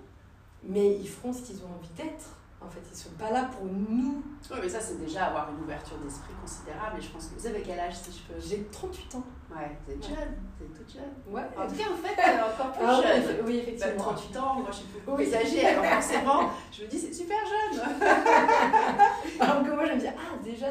mais 0.65 0.97
ils 0.97 1.09
feront 1.09 1.33
ce 1.33 1.43
qu'ils 1.43 1.63
ont 1.63 1.69
envie 1.79 1.93
d'être. 1.97 2.37
En 2.65 2.71
fait, 2.71 2.81
ils 2.91 2.97
sont 2.97 3.11
pas 3.19 3.31
là 3.31 3.51
pour 3.57 3.67
nous. 3.67 4.23
Oui, 4.51 4.59
mais 4.63 4.69
ça, 4.69 4.81
c'est 4.81 4.99
déjà 4.99 5.27
avoir 5.27 5.51
une 5.51 5.63
ouverture 5.65 5.97
d'esprit 5.99 6.33
considérable. 6.41 6.99
Et 6.99 7.03
je 7.03 7.09
pense 7.11 7.27
que 7.27 7.39
vous 7.39 7.47
avez 7.47 7.63
quel 7.63 7.79
âge, 7.79 7.95
si 7.95 8.13
je 8.13 8.33
peux 8.33 8.41
J'ai 8.41 8.65
38 8.65 9.15
ans. 9.17 9.25
Ouais, 9.51 9.77
vous 9.87 9.93
êtes 9.93 10.03
jeune, 10.03 10.35
vous 10.59 10.65
êtes 10.65 10.75
toute 10.75 10.93
jeune. 10.93 11.13
Ouais. 11.27 11.43
En 11.57 11.67
tout 11.67 11.75
cas, 11.75 11.85
en 11.93 11.97
fait, 11.97 12.41
encore 12.41 12.73
plus 12.73 12.87
ah, 12.87 13.03
jeune. 13.03 13.37
Oui, 13.45 13.59
effectivement. 13.59 14.13
38 14.13 14.37
ans, 14.37 14.55
moi, 14.55 14.69
je 14.71 14.77
suis 14.77 14.87
plus, 14.87 15.01
oui. 15.13 15.35
âgée. 15.35 15.67
Alors, 15.67 15.85
forcément, 15.85 16.51
je 16.73 16.83
me 16.83 16.89
dis, 16.89 16.99
c'est 16.99 17.13
super 17.13 17.39
jeune. 17.47 17.81
alors 19.41 19.63
que 19.63 19.71
moi, 19.71 19.87
je 19.87 19.93
me 19.93 20.01
dis, 20.01 20.09
ah, 20.09 20.43
déjà. 20.43 20.67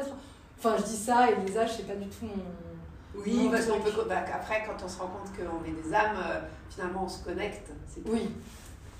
Enfin, 0.58 0.76
je 0.78 0.82
dis 0.84 0.96
ça, 0.96 1.30
et 1.30 1.36
les 1.46 1.58
âges, 1.58 1.76
c'est 1.76 1.86
pas 1.86 1.94
du 1.94 2.08
tout 2.08 2.26
mon. 2.26 2.42
Oui, 3.14 3.48
parce 3.50 3.66
qu'on 3.66 3.80
peut. 3.80 3.92
Bah, 4.08 4.24
après, 4.34 4.64
quand 4.66 4.82
on 4.82 4.88
se 4.88 4.98
rend 4.98 5.08
compte 5.08 5.30
qu'on 5.36 5.64
est 5.64 5.82
des 5.82 5.94
âmes, 5.94 6.16
euh, 6.16 6.40
finalement, 6.70 7.04
on 7.04 7.08
se 7.08 7.22
connecte. 7.22 7.70
Oui. 8.06 8.30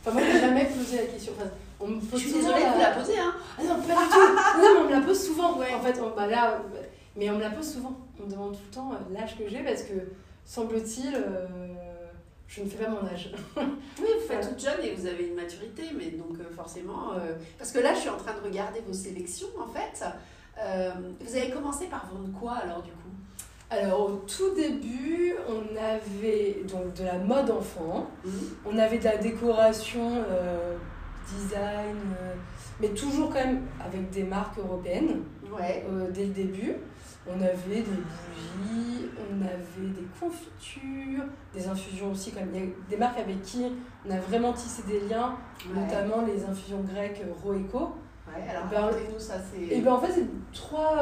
Enfin, 0.05 0.11
moi, 0.13 0.23
je 0.29 0.33
n'ai 0.35 0.41
jamais 0.41 0.65
posé 0.67 0.97
la 0.97 1.03
question. 1.05 1.33
Enfin, 1.39 1.49
on 1.81 1.87
me 1.87 2.01
Je 2.13 2.17
suis 2.17 2.33
désolée 2.33 2.61
de 2.61 2.65
la- 2.65 2.73
vous 2.73 2.81
la 2.81 2.91
poser, 2.91 3.19
hein. 3.19 3.35
Ah 3.59 3.63
non, 3.63 3.75
pas 3.77 3.95
du 3.95 4.11
tout. 4.11 4.63
Non, 4.63 4.69
mais 4.75 4.81
on 4.81 4.85
me 4.89 4.91
la 4.91 5.01
pose 5.01 5.25
souvent. 5.27 5.59
Ouais. 5.59 5.73
En 5.75 5.81
fait, 5.81 6.01
on, 6.01 6.11
bah 6.17 6.27
là, 6.27 6.61
mais 7.17 7.31
on 7.31 7.37
me 7.37 7.41
la 7.41 7.51
pose 7.51 7.73
souvent. 7.73 7.97
On 8.21 8.27
me 8.27 8.31
demande 8.31 8.53
tout 8.53 8.61
le 8.69 8.75
temps 8.75 8.93
euh, 8.93 9.15
l'âge 9.19 9.37
que 9.39 9.49
j'ai 9.49 9.63
parce 9.63 9.83
que, 9.83 9.95
semble-t-il, 10.45 11.15
euh, 11.15 11.47
je 12.49 12.63
ne 12.63 12.69
fais 12.69 12.85
pas 12.85 12.91
mon 12.91 13.07
âge. 13.07 13.33
Oui, 13.57 14.09
vous 14.21 14.27
faites 14.27 14.49
toute 14.49 14.61
jeune 14.61 14.85
et 14.85 14.95
vous 14.95 15.07
avez 15.07 15.29
une 15.29 15.35
maturité, 15.35 15.85
mais 15.97 16.07
donc 16.11 16.39
euh, 16.41 16.53
forcément. 16.55 17.13
euh, 17.15 17.35
Parce 17.59 17.71
que 17.73 17.79
là, 17.79 17.95
je 17.95 18.01
suis 18.01 18.09
en 18.11 18.17
train 18.17 18.35
de 18.35 18.45
regarder 18.45 18.81
vos 18.87 18.93
sélections, 18.93 19.49
en 19.61 19.69
fait. 19.69 20.05
Vous 21.21 21.37
avez 21.37 21.51
commencé 21.51 21.87
par 21.87 22.07
vendre 22.13 22.29
quoi 22.39 22.53
alors, 22.55 22.83
du 22.83 22.91
coup? 22.91 22.99
Alors, 23.73 24.01
au 24.11 24.23
tout 24.27 24.55
début, 24.55 25.35
on 25.49 25.63
avait 25.83 26.63
donc 26.71 26.93
de 26.93 27.05
la 27.05 27.17
mode 27.19 27.51
enfant. 27.51 28.07
On 28.71 28.77
avait 28.77 28.99
de 28.99 29.05
la 29.05 29.17
décoration, 29.17 30.23
euh, 30.31 30.77
design, 31.27 31.97
euh, 32.21 32.35
mais 32.81 32.89
toujours 32.89 33.31
quand 33.31 33.43
même 33.43 33.63
avec 33.83 34.11
des 34.11 34.25
marques 34.25 34.59
européennes 34.59 35.23
Ouais. 35.51 35.85
euh, 35.91 36.11
dès 36.11 36.25
le 36.27 36.33
début. 36.33 36.75
On 37.27 37.41
avait 37.41 37.77
des 37.77 37.83
bougies, 37.83 39.07
on 39.31 39.41
avait 39.43 39.89
des 39.97 40.07
confitures, 40.21 41.25
des 41.55 41.67
infusions 41.67 42.11
aussi. 42.11 42.33
Quand 42.33 42.41
même. 42.41 42.51
Il 42.55 42.61
y 42.61 42.65
a 42.65 42.71
des 42.91 42.97
marques 42.99 43.21
avec 43.21 43.41
qui 43.43 43.65
on 44.07 44.11
a 44.11 44.19
vraiment 44.19 44.53
tissé 44.53 44.83
des 44.87 45.01
liens, 45.09 45.37
notamment 45.75 46.27
les 46.27 46.45
infusions 46.45 46.81
grecques 46.83 47.23
Roeco. 47.43 47.93
Ouais, 48.27 48.49
alors 48.51 48.65
Ben, 48.71 48.81
racontez-nous 48.81 49.19
ça, 49.21 49.35
c'est. 49.39 49.77
Et 49.77 49.81
ben 49.81 49.93
en 49.93 50.01
fait, 50.01 50.13
c'est 50.13 50.27
trois 50.53 50.99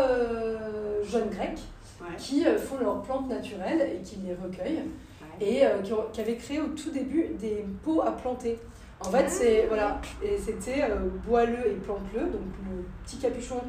jeunes 1.02 1.30
grecs 1.30 1.60
Ouais. 2.00 2.16
qui 2.16 2.46
euh, 2.46 2.56
font 2.58 2.78
leurs 2.78 3.02
plantes 3.02 3.28
naturelles 3.28 3.88
et 3.94 4.00
qui 4.02 4.16
les 4.26 4.34
recueillent 4.34 4.84
Ouais. 5.20 5.46
et 5.46 5.66
euh, 5.66 5.80
qui, 5.82 5.92
qui 6.12 6.20
avaient 6.22 6.36
créé 6.36 6.60
au 6.60 6.68
tout 6.68 6.90
début 6.90 7.26
des 7.38 7.64
pots 7.82 8.00
à 8.02 8.12
planter. 8.12 8.58
En 9.00 9.10
fait, 9.10 9.28
c'est 9.28 9.66
voilà, 9.66 10.00
et 10.22 10.36
c'était 10.38 10.82
euh, 10.82 11.08
bois-le 11.26 11.56
et 11.66 11.74
plante-le, 11.84 12.20
donc 12.20 12.40
le 12.70 12.84
petit 13.04 13.16
capuchon 13.18 13.60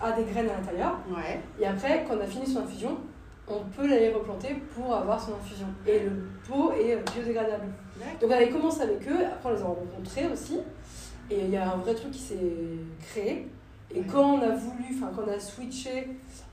a 0.00 0.12
des 0.12 0.24
graines 0.24 0.48
à 0.50 0.54
l'intérieur. 0.56 0.98
Ouais. 1.10 1.40
Et 1.60 1.66
après, 1.66 2.04
quand 2.06 2.16
on 2.16 2.20
a 2.20 2.26
fini 2.26 2.46
son 2.46 2.60
infusion, 2.60 2.96
on 3.48 3.60
peut 3.76 3.86
l'aller 3.88 4.12
replanter 4.12 4.56
pour 4.74 4.94
avoir 4.94 5.20
son 5.20 5.34
infusion. 5.34 5.66
Et 5.86 6.00
le 6.00 6.10
pot 6.48 6.72
est 6.72 6.96
biodégradable. 7.14 7.64
Donc 8.20 8.30
on 8.30 8.34
avait 8.34 8.50
commencé 8.50 8.82
avec 8.82 9.06
eux, 9.08 9.24
après 9.24 9.50
on 9.50 9.54
les 9.54 9.62
a 9.62 9.64
rencontrés 9.64 10.26
aussi, 10.32 10.58
et 11.30 11.40
il 11.44 11.50
y 11.50 11.56
a 11.56 11.72
un 11.72 11.76
vrai 11.78 11.94
truc 11.94 12.10
qui 12.12 12.18
s'est 12.20 12.36
créé. 13.02 13.48
Et 13.94 14.00
Ouais. 14.00 14.06
quand 14.10 14.34
on 14.34 14.42
a 14.42 14.54
voulu, 14.54 14.84
enfin 14.94 15.10
quand 15.16 15.22
on 15.26 15.32
a 15.32 15.40
switché 15.40 16.08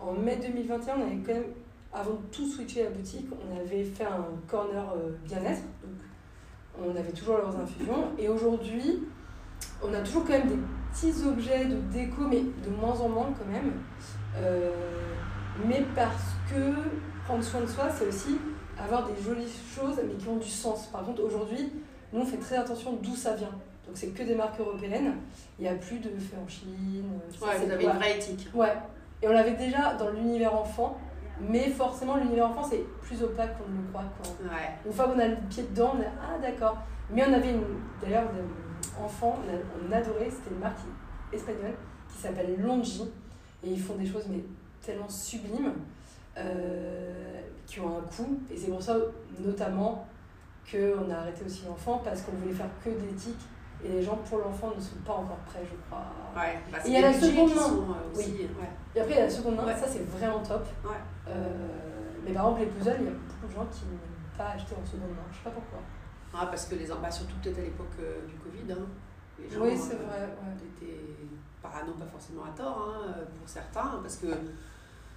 en 0.06 0.14
mai 0.14 0.38
2021, 0.38 0.96
on 0.98 1.02
avait 1.02 1.18
quand 1.26 1.34
même, 1.34 1.52
avant 1.94 2.12
de 2.12 2.26
tout 2.32 2.48
switcher 2.48 2.84
la 2.84 2.90
boutique, 2.90 3.28
on 3.32 3.60
avait 3.60 3.84
fait 3.84 4.06
un 4.06 4.26
corner 4.48 4.94
euh, 4.96 5.12
bien-être, 5.24 5.64
donc 5.82 6.86
on 6.86 6.96
avait 6.96 7.12
toujours 7.12 7.38
leurs 7.38 7.56
infusions, 7.56 8.12
et 8.18 8.28
aujourd'hui, 8.28 9.04
on 9.84 9.94
a 9.94 10.00
toujours 10.00 10.24
quand 10.26 10.34
même 10.34 10.48
des 10.48 10.60
petits 10.92 11.26
objets 11.26 11.66
de 11.66 11.78
déco, 11.92 12.24
mais 12.30 12.42
de 12.42 12.70
moins 12.70 13.00
en 13.00 13.10
moins 13.10 13.34
quand 13.38 13.52
même. 13.52 13.74
Euh, 14.38 14.72
mais 15.68 15.84
parce 15.96 16.36
que 16.50 16.74
prendre 17.26 17.44
soin 17.44 17.62
de 17.62 17.68
soi, 17.68 17.90
c'est 17.90 18.08
aussi 18.08 18.38
avoir 18.78 19.08
des 19.08 19.22
jolies 19.22 19.48
choses, 19.74 20.00
mais 20.06 20.14
qui 20.16 20.28
ont 20.28 20.38
du 20.38 20.50
sens. 20.50 20.88
Par 20.88 21.04
contre, 21.04 21.24
aujourd'hui, 21.24 21.72
nous, 22.12 22.22
on 22.22 22.26
fait 22.26 22.38
très 22.38 22.58
attention 22.58 22.94
d'où 23.02 23.16
ça 23.16 23.36
vient. 23.36 23.52
Donc, 23.88 23.96
c'est 23.96 24.08
que 24.08 24.24
des 24.24 24.36
marques 24.36 24.60
européennes. 24.60 25.14
Il 25.60 25.64
n'y 25.64 25.70
a 25.70 25.76
plus 25.76 26.00
de 26.00 26.10
fait 26.10 26.38
en 26.44 26.48
Chine. 26.48 27.04
ça, 27.40 27.46
Ouais, 27.46 27.66
vous 27.66 27.72
avez 27.72 27.84
une 27.86 27.92
vraie 27.92 28.18
éthique. 28.18 28.48
Ouais. 28.54 28.74
Et 29.22 29.28
on 29.28 29.32
l'avait 29.32 29.54
déjà 29.56 29.94
dans 29.96 30.10
l'univers 30.12 30.54
enfant, 30.54 30.98
mais 31.40 31.70
forcément, 31.70 32.16
l'univers 32.18 32.48
enfant, 32.50 32.64
c'est 32.64 32.84
plus 33.02 33.22
opaque 33.24 33.58
qu'on 33.58 33.70
ne 33.70 33.78
le 33.78 33.84
croit. 33.92 34.04
Quoi. 34.22 34.32
Ouais. 34.52 34.70
Une 34.86 34.92
fois 34.94 35.06
qu'on 35.08 35.20
a 35.20 35.28
le 35.28 35.38
pied 35.50 35.64
dedans, 35.64 35.94
on 35.98 36.02
est 36.02 36.08
ah 36.22 36.38
d'accord. 36.42 36.78
Mais 37.10 37.24
on 37.28 37.34
avait 37.34 37.52
une, 37.52 37.64
d'ailleurs 38.02 38.24
on, 39.00 39.06
a- 39.06 39.88
on 39.88 39.92
adorait, 39.92 40.30
c'était 40.30 40.52
une 40.54 40.60
marque 40.60 40.80
espagnole 41.32 41.74
qui 42.10 42.18
s'appelle 42.18 42.56
Longi 42.62 43.04
et 43.64 43.70
ils 43.70 43.80
font 43.82 43.96
des 43.96 44.06
choses 44.06 44.26
mais 44.30 44.44
tellement 44.82 45.10
sublimes 45.10 45.74
euh, 46.38 47.42
qui 47.66 47.80
ont 47.80 47.98
un 47.98 48.02
coût 48.02 48.40
et 48.52 48.58
c'est 48.58 48.70
pour 48.70 48.82
ça 48.82 48.96
notamment 49.40 50.08
qu'on 50.72 51.10
a 51.12 51.16
arrêté 51.16 51.44
aussi 51.46 51.66
l'enfant 51.68 52.02
parce 52.04 52.22
qu'on 52.22 52.34
voulait 52.34 52.54
faire 52.54 52.70
que 52.84 52.90
d'éthique 52.90 53.40
et 53.84 53.90
les 53.90 54.02
gens 54.02 54.16
pour 54.18 54.40
l'enfant 54.40 54.72
ne 54.76 54.82
sont 54.82 54.96
pas 55.06 55.14
encore 55.14 55.38
prêts 55.46 55.64
je 55.64 55.76
crois. 55.90 56.06
Ouais. 56.36 56.60
Bah, 56.72 56.78
Et 56.86 56.88
il 56.88 56.94
y 56.94 56.98
a 56.98 57.02
la 57.02 57.14
seconde 57.14 57.50
main. 57.56 57.62
sont, 57.62 57.82
euh, 57.92 58.12
aussi. 58.18 58.32
Ouais. 58.32 58.70
Et 58.96 59.02
après 59.02 59.14
il 59.14 59.18
y 59.18 59.22
a 59.22 59.26
la 59.26 59.30
seconde 59.30 59.56
main, 59.58 59.66
Ouais. 59.66 59.76
ça 59.76 59.88
c'est 59.88 60.04
vraiment 60.10 60.40
top. 60.44 60.66
Euh, 61.28 61.34
mais 62.24 62.32
par 62.34 62.46
exemple 62.46 62.62
les 62.62 62.68
puzzles, 62.68 62.98
il 63.02 63.06
y 63.06 63.10
a 63.10 63.12
beaucoup 63.12 63.48
de 63.48 63.52
gens 63.54 63.66
qui 63.72 63.86
n'ont 63.86 64.38
pas 64.38 64.50
acheté 64.56 64.76
en 64.82 64.86
seconde 64.86 65.10
main, 65.12 65.26
je 65.32 65.38
sais 65.38 65.44
pas 65.44 65.52
pourquoi. 65.52 65.80
Ah, 66.34 66.48
parce 66.48 66.66
que 66.66 66.76
les 66.76 66.88
bah, 66.88 67.10
surtout 67.12 67.36
peut-être 67.42 67.60
à 67.60 67.62
l'époque 67.62 67.96
euh, 68.02 68.26
du 68.28 68.34
Covid, 68.36 68.72
hein. 68.74 68.86
Les 69.40 69.50
gens, 69.50 69.62
Oui 69.62 69.78
c'est 69.78 69.96
euh, 69.96 70.08
vrai. 70.08 70.30
étaient 70.82 71.02
parano, 71.62 71.94
pas 71.94 72.06
forcément 72.06 72.44
à 72.44 72.50
tort, 72.58 72.96
hein, 72.96 73.12
pour 73.38 73.48
certains, 73.48 74.00
parce 74.02 74.18
que 74.18 74.28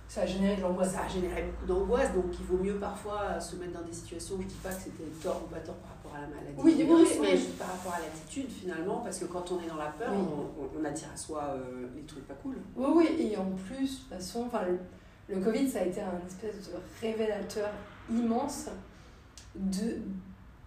Ça 0.09 0.23
a 0.23 0.27
généré 0.27 0.57
de 0.57 0.63
l'angoisse. 0.63 0.93
ça 0.93 1.03
a 1.03 1.09
généré 1.09 1.43
beaucoup 1.43 1.67
d'angoisse, 1.67 2.15
donc 2.15 2.25
il 2.41 2.47
vaut 2.47 2.57
mieux 2.57 2.77
parfois 2.77 3.39
se 3.39 3.57
mettre 3.57 3.73
dans 3.73 3.87
des 3.87 3.93
situations, 3.93 4.37
je 4.41 4.47
dis 4.47 4.55
pas 4.55 4.71
que 4.71 4.83
c'était 4.83 5.05
tort 5.23 5.43
ou 5.45 5.55
pas 5.55 5.61
tort 5.61 5.75
par 5.77 5.91
rapport 5.91 6.15
à 6.17 6.23
la 6.23 6.29
maladie, 6.29 6.55
Oui, 6.57 6.75
mais 7.21 7.37
juste 7.37 7.59
par 7.59 7.69
rapport 7.69 7.93
à 7.93 8.01
l'attitude 8.01 8.51
finalement, 8.51 9.01
parce 9.01 9.19
que 9.19 9.27
quand 9.27 9.53
on 9.53 9.61
est 9.61 9.69
dans 9.69 9.77
la 9.77 9.91
peur, 9.91 10.11
on, 10.11 10.85
attire 10.85 11.09
à 11.13 11.17
soi 11.17 11.43
euh, 11.55 11.87
les 11.95 12.03
trucs 12.05 12.27
pas 12.27 12.35
cool. 12.43 12.57
Oui, 12.75 12.87
oui, 12.95 13.07
et 13.19 13.37
en 13.37 13.51
plus, 13.51 13.91
de 13.91 14.01
toute 14.01 14.09
façon, 14.09 14.45
enfin, 14.47 14.63
le, 14.63 14.79
le 15.35 15.45
Covid, 15.45 15.69
ça 15.69 15.81
a 15.81 15.85
été 15.85 16.01
un 16.01 16.27
espèce 16.27 16.71
de 16.71 16.77
révélateur 17.03 17.69
immense 18.11 18.71
de, 19.55 19.99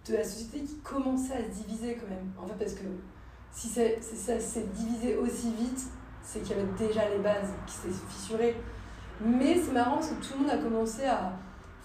de 0.06 0.16
la 0.16 0.22
société 0.22 0.60
qui 0.60 0.76
commençait 0.78 1.34
à 1.34 1.44
se 1.44 1.64
diviser 1.64 1.96
quand 1.96 2.08
même. 2.08 2.30
En 2.40 2.46
fait, 2.46 2.54
parce 2.58 2.74
que 2.74 2.84
si, 3.50 3.68
ça 3.68 4.40
s'est 4.40 4.66
divisé 4.74 5.16
aussi 5.16 5.52
vite, 5.52 5.84
c'est 6.22 6.40
qu'il 6.42 6.56
y 6.56 6.60
avait 6.60 6.72
déjà 6.78 7.08
les 7.10 7.18
bases 7.18 7.50
qui 7.66 7.74
s'étaient 7.74 7.94
fissurées. 8.08 8.56
Mais 9.24 9.56
c'est 9.64 9.72
marrant 9.72 9.96
parce 9.96 10.08
que 10.08 10.14
tout 10.24 10.32
le 10.34 10.40
monde 10.40 10.50
a 10.50 10.56
commencé 10.58 11.04
à 11.04 11.32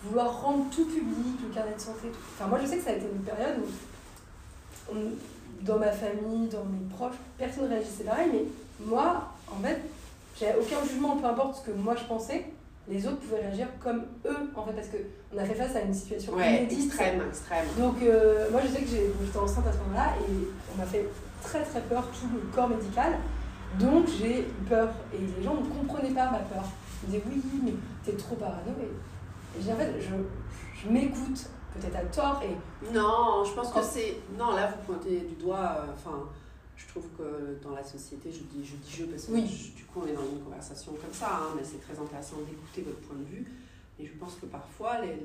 vouloir 0.03 0.41
rendre 0.41 0.65
tout 0.69 0.85
public, 0.85 1.39
le 1.47 1.53
carnet 1.53 1.73
de 1.75 1.79
santé. 1.79 2.07
tout. 2.11 2.17
Enfin, 2.37 2.47
moi, 2.49 2.59
je 2.61 2.67
sais 2.67 2.77
que 2.77 2.83
ça 2.83 2.91
a 2.91 2.93
été 2.93 3.05
une 3.05 3.21
période 3.21 3.55
où, 3.59 4.93
on- 4.95 5.65
dans 5.65 5.79
ma 5.79 5.91
famille, 5.91 6.47
dans 6.49 6.63
mes 6.65 6.87
proches, 6.95 7.15
personne 7.37 7.63
ne 7.65 7.69
réagissait 7.69 8.03
pareil, 8.03 8.29
mais 8.31 8.43
moi, 8.85 9.29
en 9.51 9.59
fait, 9.61 9.81
j'avais 10.39 10.59
aucun 10.59 10.85
jugement, 10.87 11.15
peu 11.17 11.25
importe 11.25 11.57
ce 11.57 11.71
que 11.71 11.75
moi 11.75 11.95
je 11.95 12.03
pensais, 12.05 12.45
les 12.87 13.05
autres 13.07 13.17
pouvaient 13.17 13.41
réagir 13.41 13.67
comme 13.83 14.03
eux, 14.25 14.49
en 14.55 14.63
fait, 14.65 14.73
parce 14.73 14.87
qu'on 14.87 15.37
a 15.37 15.43
fait 15.45 15.55
face 15.55 15.75
à 15.75 15.81
une 15.81 15.93
situation 15.93 16.33
Ouais, 16.33 16.57
inédite. 16.59 16.85
extrême, 16.85 17.21
extrême. 17.27 17.65
Donc, 17.77 17.95
euh, 18.03 18.49
moi, 18.51 18.61
je 18.63 18.67
sais 18.71 18.81
que 18.81 18.87
j'étais 18.87 19.37
enceinte 19.37 19.65
à 19.67 19.73
ce 19.73 19.77
moment-là 19.79 20.13
et 20.29 20.47
on 20.73 20.77
m'a 20.77 20.85
fait 20.85 21.05
très 21.43 21.63
très 21.63 21.81
peur, 21.81 22.07
tout 22.11 22.27
le 22.33 22.39
corps 22.55 22.69
médical. 22.69 23.13
Donc, 23.79 24.05
j'ai 24.19 24.41
eu 24.41 24.43
peur 24.69 24.89
et 25.13 25.17
les 25.17 25.43
gens 25.43 25.55
ne 25.55 25.65
comprenaient 25.67 26.13
pas 26.13 26.31
ma 26.31 26.39
peur. 26.39 26.63
Me 27.03 27.07
disaient 27.07 27.23
oui, 27.27 27.41
mais 27.63 27.73
t'es 28.03 28.13
trop 28.17 28.35
parano. 28.35 28.71
Et, 28.81 28.87
j'ai 29.57 29.63
dit, 29.63 29.73
en 29.73 29.75
fait, 29.77 29.93
je, 29.99 30.83
je 30.83 30.89
m'écoute, 30.91 31.49
peut-être 31.73 31.95
à 31.95 32.05
tort, 32.05 32.41
et 32.43 32.93
Non, 32.93 33.43
je 33.45 33.53
pense 33.53 33.71
que 33.71 33.81
c'est. 33.81 34.17
Non, 34.37 34.55
là, 34.55 34.67
vous 34.71 34.85
pointez 34.93 35.21
du 35.21 35.35
doigt. 35.35 35.77
euh, 35.79 35.93
Enfin, 35.93 36.23
je 36.75 36.87
trouve 36.87 37.05
que 37.17 37.57
dans 37.63 37.71
la 37.75 37.83
société, 37.83 38.31
je 38.31 38.39
dis 38.39 38.63
je, 38.65 38.75
dis 38.75 38.91
je 38.97 39.05
parce 39.05 39.25
que 39.25 39.31
Oui. 39.31 39.47
je- 39.47 39.75
du 39.77 39.83
coup, 39.85 40.01
on 40.03 40.07
est 40.07 40.13
dans 40.13 40.29
une 40.29 40.41
conversation 40.43 40.91
comme 40.93 41.13
ça, 41.13 41.39
hein, 41.41 41.53
mais 41.55 41.63
c'est 41.63 41.81
très 41.81 41.99
intéressant 41.99 42.37
d'écouter 42.47 42.81
votre 42.83 42.99
point 43.07 43.17
de 43.17 43.23
vue. 43.25 43.45
Et 43.99 44.05
je 44.05 44.13
pense 44.13 44.35
que 44.35 44.45
parfois, 44.45 45.01
les- 45.01 45.17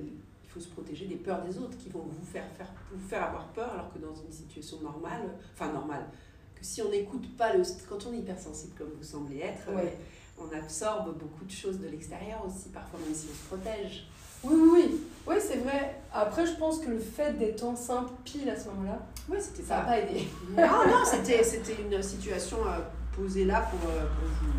il 0.45 0.49
faut 0.51 0.61
se 0.61 0.69
protéger 0.69 1.07
des 1.07 1.17
peurs 1.17 1.43
des 1.43 1.59
autres 1.59 1.77
qui 1.79 1.89
vont 1.91 2.01
vous 2.07 2.25
faire, 2.27 2.45
faire, 2.57 2.69
vous 2.93 3.07
faire 3.09 3.25
avoir 3.25 3.47
peur, 3.49 3.71
alors 3.73 3.93
que 3.93 3.99
dans 3.99 4.15
une 4.15 4.33
situation 4.33 4.81
normale, 4.81 5.23
enfin 5.55 5.73
normale, 5.73 6.07
que 6.55 6.65
si 6.65 6.81
on 6.83 6.89
n'écoute 6.91 7.37
pas 7.37 7.55
le. 7.55 7.63
Quand 7.89 8.07
on 8.07 8.13
est 8.15 8.19
hypersensible 8.19 8.73
comme 8.79 8.91
vous 8.97 9.03
semblez 9.05 9.39
être, 9.41 9.69
euh, 9.71 9.75
Ouais. 9.77 9.99
On 10.39 10.57
absorbe 10.57 11.17
beaucoup 11.19 11.45
de 11.45 11.51
choses 11.51 11.79
de 11.79 11.89
l'extérieur 11.89 12.45
aussi, 12.47 12.69
parfois 12.71 12.99
même 13.01 13.15
si 13.15 13.29
on 13.31 13.35
se 13.35 13.57
protège. 13.57 14.07
oui, 14.45 14.55
oui, 14.73 15.01
oui. 15.27 15.37
C'est 15.41 15.59
vrai. 15.59 16.01
Après, 16.13 16.47
je 16.47 16.55
pense 16.57 16.79
que 16.81 16.91
le 16.91 16.99
fait 16.99 17.33
d'être 17.39 17.63
enceinte 17.65 18.11
pile 18.25 18.49
à 18.51 18.57
ce 18.59 18.69
moment-là, 18.71 18.99
Oui, 19.29 19.39
c'était 19.41 19.63
ça 19.63 19.79
n'a 19.79 19.83
pas 19.85 19.99
aidé. 20.01 20.27
Non, 20.57 20.63
non, 20.87 21.05
c'était, 21.05 21.43
c'était 21.45 21.77
une 21.83 22.03
situation 22.03 22.59
euh, 22.67 22.79
posée 23.15 23.45
là 23.45 23.61
pour, 23.71 23.89
euh, 23.91 24.01
pour 24.01 24.29
vous, 24.29 24.53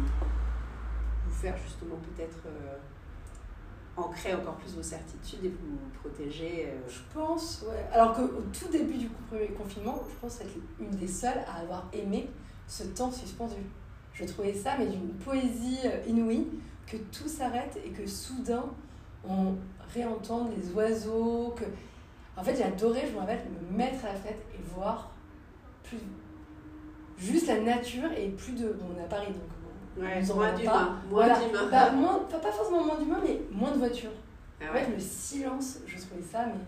vous 1.27 1.33
faire 1.35 1.57
justement 1.57 1.95
peut-être 1.97 2.37
euh, 2.45 2.77
ancrer 3.97 4.33
encore 4.33 4.55
plus 4.55 4.73
vos 4.75 4.81
certitudes 4.83 5.43
et 5.45 5.49
vous 5.49 5.77
protéger. 5.99 6.67
euh. 6.69 6.89
Je 6.89 6.99
pense, 7.13 7.63
ouais. 7.69 7.85
Alors 7.91 8.13
qu'au 8.15 8.27
tout 8.57 8.69
début 8.71 8.97
du 8.97 9.07
premier 9.29 9.47
confinement, 9.49 10.01
je 10.09 10.15
pense 10.19 10.39
être 10.41 10.53
une 10.79 10.91
des 10.91 11.07
seules 11.07 11.41
à 11.47 11.61
avoir 11.61 11.87
aimé 11.93 12.29
ce 12.67 12.83
temps 12.83 13.11
suspendu. 13.11 13.61
Je 14.13 14.25
trouvais 14.25 14.53
ça, 14.53 14.71
mais 14.77 14.85
d'une 14.87 15.09
poésie 15.09 15.79
euh, 15.85 16.01
inouïe, 16.07 16.47
que 16.85 16.97
tout 16.97 17.27
s'arrête 17.27 17.79
et 17.83 17.89
que 17.89 18.05
soudain, 18.07 18.65
on 19.27 19.55
réentende 19.93 20.49
les 20.55 20.71
oiseaux. 20.73 21.53
Que... 21.57 21.63
En 22.37 22.43
fait, 22.43 22.55
j'ai 22.55 22.63
adoré, 22.63 23.01
je 23.07 23.13
me 23.13 23.19
rappelle, 23.19 23.41
me 23.71 23.77
mettre 23.77 24.05
à 24.05 24.09
la 24.09 24.15
fête 24.15 24.45
et 24.53 24.61
voir 24.75 25.11
plus. 25.83 25.97
Juste 27.17 27.47
la 27.47 27.59
nature 27.61 28.11
et 28.17 28.29
plus 28.29 28.53
de. 28.53 28.69
Bon, 28.73 28.85
on 28.95 28.99
est 28.99 29.03
à 29.03 29.07
Paris, 29.07 29.27
donc. 29.27 30.03
Ouais, 30.03 30.21
moins 30.33 30.53
d'humain. 30.53 30.71
pas. 30.71 30.79
Moins 30.85 30.97
Voilà. 31.09 31.39
d'humain. 31.39 31.67
Bah, 31.69 31.91
moins, 31.91 32.19
pas, 32.29 32.39
pas 32.39 32.51
forcément 32.51 32.83
moins 32.83 32.97
d'humains, 32.99 33.21
mais 33.23 33.41
moins 33.51 33.71
de 33.71 33.77
voitures. 33.77 34.09
Ah 34.61 34.65
En 34.71 34.73
fait, 34.73 34.89
le 34.91 34.99
silence, 34.99 35.79
je 35.85 35.97
trouvais 35.97 36.21
ça, 36.23 36.45
mais. 36.47 36.59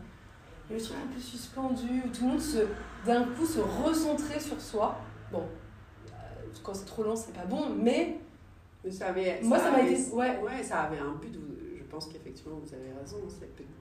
Et 0.69 0.79
le 0.79 0.83
truc 0.83 0.97
un 1.03 1.13
peu 1.13 1.19
suspendu, 1.19 2.01
où 2.05 2.09
tout 2.09 2.23
le 2.25 2.31
monde 2.31 2.41
se, 2.41 2.57
d'un 3.05 3.23
coup 3.23 3.45
se 3.45 3.59
recentrait 3.59 4.39
sur 4.39 4.59
soi. 4.59 4.95
Bon, 5.31 5.43
quand 6.63 6.73
c'est 6.73 6.85
trop 6.85 7.03
long, 7.03 7.15
c'est 7.15 7.33
pas 7.33 7.45
bon, 7.45 7.69
mais 7.69 8.17
Mais 8.83 8.91
ça 8.91 9.07
avait, 9.07 9.39
moi 9.43 9.57
ça 9.59 9.71
m'a 9.71 9.81
été. 9.81 10.11
Ouais, 10.11 10.39
Ouais, 10.41 10.63
ça 10.63 10.81
avait 10.83 10.99
un 10.99 11.13
but. 11.13 11.33
Je 11.77 11.83
pense 11.97 12.07
qu'effectivement, 12.07 12.57
vous 12.61 12.73
avez 12.73 12.91
raison. 12.99 13.17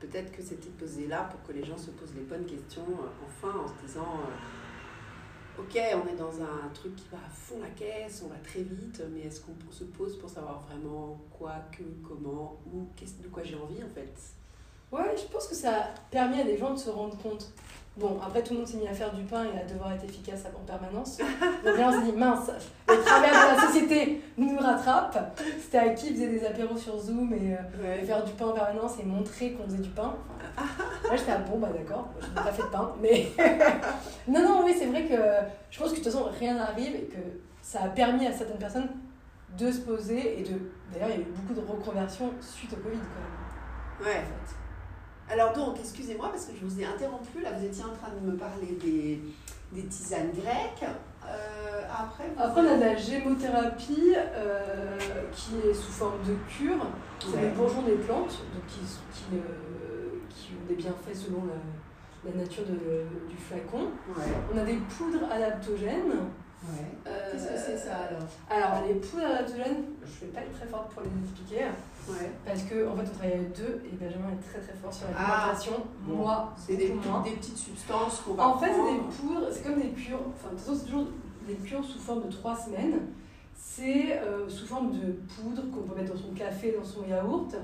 Peut-être 0.00 0.30
que 0.30 0.40
c'était 0.42 0.68
posé 0.70 1.06
là 1.08 1.28
pour 1.30 1.42
que 1.42 1.52
les 1.52 1.64
gens 1.64 1.76
se 1.76 1.90
posent 1.90 2.14
les 2.14 2.22
bonnes 2.22 2.44
questions, 2.46 2.86
euh, 2.88 3.24
enfin, 3.26 3.58
en 3.58 3.66
se 3.66 3.74
disant 3.86 4.06
euh, 4.20 5.60
Ok, 5.62 5.78
on 6.04 6.08
est 6.12 6.16
dans 6.16 6.40
un 6.42 6.68
truc 6.74 6.94
qui 6.96 7.06
va 7.10 7.18
à 7.18 7.28
fond 7.30 7.56
la 7.60 7.70
caisse, 7.70 8.22
on 8.24 8.28
va 8.28 8.36
très 8.44 8.62
vite, 8.62 9.02
mais 9.12 9.22
est-ce 9.22 9.40
qu'on 9.40 9.54
se 9.70 9.84
pose 9.84 10.18
pour 10.18 10.28
savoir 10.28 10.60
vraiment 10.68 11.20
quoi, 11.36 11.54
que, 11.72 11.82
comment, 12.06 12.58
où, 12.72 12.86
qu'est-ce- 12.96 13.22
de 13.22 13.28
quoi 13.28 13.42
j'ai 13.44 13.54
envie 13.56 13.82
en 13.82 13.88
fait? 13.94 14.12
Ouais, 14.92 15.16
je 15.16 15.24
pense 15.32 15.46
que 15.48 15.54
ça 15.54 15.76
a 15.76 15.88
permis 16.10 16.40
à 16.40 16.44
des 16.44 16.56
gens 16.56 16.72
de 16.72 16.78
se 16.78 16.90
rendre 16.90 17.16
compte. 17.18 17.52
Bon, 17.96 18.18
après 18.20 18.42
tout 18.42 18.54
le 18.54 18.58
monde 18.60 18.68
s'est 18.68 18.76
mis 18.76 18.88
à 18.88 18.92
faire 18.92 19.12
du 19.12 19.22
pain 19.22 19.44
et 19.44 19.60
à 19.60 19.64
devoir 19.64 19.92
être 19.92 20.02
efficace 20.04 20.42
en 20.52 20.66
permanence. 20.66 21.18
Donc 21.64 21.78
là 21.78 21.90
on 21.90 21.92
s'est 21.92 22.10
dit, 22.10 22.18
mince, 22.18 22.50
le 22.88 23.00
travers 23.04 23.30
de 23.30 23.56
la 23.56 23.66
société 23.66 24.20
nous 24.36 24.56
rattrape. 24.58 25.40
C'était 25.60 25.78
à 25.78 25.88
qui 25.90 26.12
faisait 26.12 26.26
des 26.26 26.44
apéros 26.44 26.76
sur 26.76 26.98
Zoom 26.98 27.32
et. 27.32 27.54
euh, 27.54 28.00
et 28.00 28.04
faire 28.04 28.24
du 28.24 28.32
pain 28.32 28.46
en 28.46 28.52
permanence 28.52 28.98
et 29.00 29.04
montrer 29.04 29.52
qu'on 29.52 29.64
faisait 29.64 29.78
du 29.82 29.90
pain? 29.90 30.14
Enfin, 30.58 30.84
là, 31.08 31.16
j'étais 31.16 31.32
à 31.32 31.38
bon, 31.38 31.58
bah 31.58 31.68
d'accord, 31.72 32.08
je 32.20 32.26
n'ai 32.26 32.34
pas 32.34 32.52
fait 32.52 32.62
de 32.62 32.68
pain, 32.68 32.92
mais. 33.00 33.28
non, 34.28 34.42
non, 34.42 34.62
oui, 34.64 34.74
c'est 34.76 34.86
vrai 34.86 35.04
que 35.04 35.14
je 35.70 35.78
pense 35.78 35.90
que 35.90 35.98
de 35.98 36.02
toute 36.02 36.12
façon, 36.12 36.28
rien 36.38 36.54
n'arrive 36.54 36.96
et 36.96 37.04
que 37.04 37.18
ça 37.62 37.82
a 37.84 37.88
permis 37.88 38.26
à 38.26 38.32
certaines 38.32 38.58
personnes 38.58 38.88
de 39.56 39.70
se 39.70 39.80
poser 39.80 40.40
et 40.40 40.42
de. 40.42 40.58
D'ailleurs, 40.92 41.10
il 41.10 41.14
y 41.14 41.18
a 41.18 41.20
eu 41.20 41.32
beaucoup 41.32 41.54
de 41.54 41.64
reconversions 41.64 42.32
suite 42.40 42.72
au 42.72 42.76
Covid, 42.76 42.98
quand 42.98 44.04
même. 44.06 44.14
Ouais. 44.14 44.20
En 44.20 44.24
fait. 44.24 44.63
Alors 45.30 45.52
donc, 45.52 45.78
excusez-moi 45.80 46.28
parce 46.30 46.46
que 46.46 46.52
je 46.60 46.64
vous 46.66 46.80
ai 46.80 46.84
interrompu, 46.84 47.40
là 47.42 47.50
vous 47.58 47.64
étiez 47.64 47.82
en 47.84 47.94
train 47.94 48.12
de 48.14 48.30
me 48.30 48.36
parler 48.36 48.76
des, 48.82 49.20
des 49.72 49.86
tisanes 49.88 50.32
grecques. 50.32 50.88
Euh, 51.26 51.82
après, 51.90 52.24
Après, 52.36 52.60
on 52.60 52.66
a 52.66 52.76
de 52.76 52.80
la 52.82 52.96
gémothérapie 52.96 54.14
euh, 54.14 54.98
qui 55.32 55.68
est 55.68 55.72
sous 55.74 55.90
forme 55.92 56.18
de 56.26 56.34
cure. 56.48 56.86
C'est 57.20 57.28
Ouais. 57.36 57.42
les 57.42 57.48
bourgeons 57.48 57.82
des 57.82 57.94
plantes 57.96 58.38
donc 58.52 58.66
qui, 58.68 58.80
qui, 58.80 59.24
euh, 59.36 60.18
qui 60.28 60.52
ont 60.52 60.66
des 60.68 60.74
bienfaits 60.74 61.14
selon 61.14 61.44
la, 61.46 62.30
la 62.30 62.36
nature 62.36 62.64
de- 62.64 63.28
du 63.28 63.36
flacon. 63.36 63.84
Ouais. 64.08 64.24
On 64.54 64.58
a 64.58 64.64
des 64.64 64.76
poudres 64.76 65.26
adaptogènes. 65.32 66.12
Ouais. 66.66 66.86
Euh, 67.06 67.32
Qu'est-ce 67.32 67.44
que 67.48 67.58
c'est 67.58 67.76
ça 67.78 67.96
alors? 68.08 68.26
Alors, 68.50 68.86
les 68.88 68.94
poudres 68.94 69.24
adaptogènes, 69.26 69.84
je 70.02 70.24
vais 70.26 70.32
pas 70.32 70.40
être 70.40 70.52
très 70.52 70.66
forte 70.66 70.90
pour 70.92 71.02
les 71.02 71.10
expliquer 71.22 71.66
Ouais. 72.08 72.30
parce 72.44 72.62
que 72.62 72.86
en 72.88 72.94
fait, 72.96 73.02
on 73.10 73.14
travaille 73.16 73.32
avec 73.34 73.56
deux 73.56 73.82
et 73.86 73.96
Benjamin 73.96 74.28
est 74.32 74.50
très 74.50 74.60
très 74.60 74.74
fort 74.78 74.92
sur 74.92 75.06
Ah, 75.16 75.36
l'alimentation. 75.46 75.72
bon. 76.02 76.16
Moi, 76.16 76.52
C'est 76.56 76.76
des, 76.76 76.88
des 76.88 77.30
petites 77.36 77.56
substances 77.56 78.20
qu'on 78.20 78.34
va 78.34 78.48
En 78.48 78.58
fait, 78.58 78.70
c'est 78.72 78.92
des 78.92 79.00
poudres, 79.16 79.48
c'est 79.50 79.62
comme 79.64 79.80
des 79.80 79.88
cures. 79.90 80.20
Enfin, 80.34 80.48
de 80.50 80.56
toute 80.56 80.60
façon, 80.60 80.74
c'est 80.78 80.84
toujours 80.86 81.06
des 81.46 81.54
cures 81.54 81.84
sous 81.84 81.98
forme 81.98 82.22
de 82.26 82.30
trois 82.32 82.56
semaines. 82.56 83.00
C'est 83.56 84.18
euh, 84.20 84.48
sous 84.48 84.66
forme 84.66 84.92
de 84.92 85.12
poudre 85.34 85.62
qu'on 85.70 85.82
peut 85.88 85.98
mettre 86.00 86.12
dans 86.14 86.20
son 86.20 86.32
café, 86.34 86.74
dans 86.78 86.84
son 86.84 87.06
yaourt, 87.08 87.54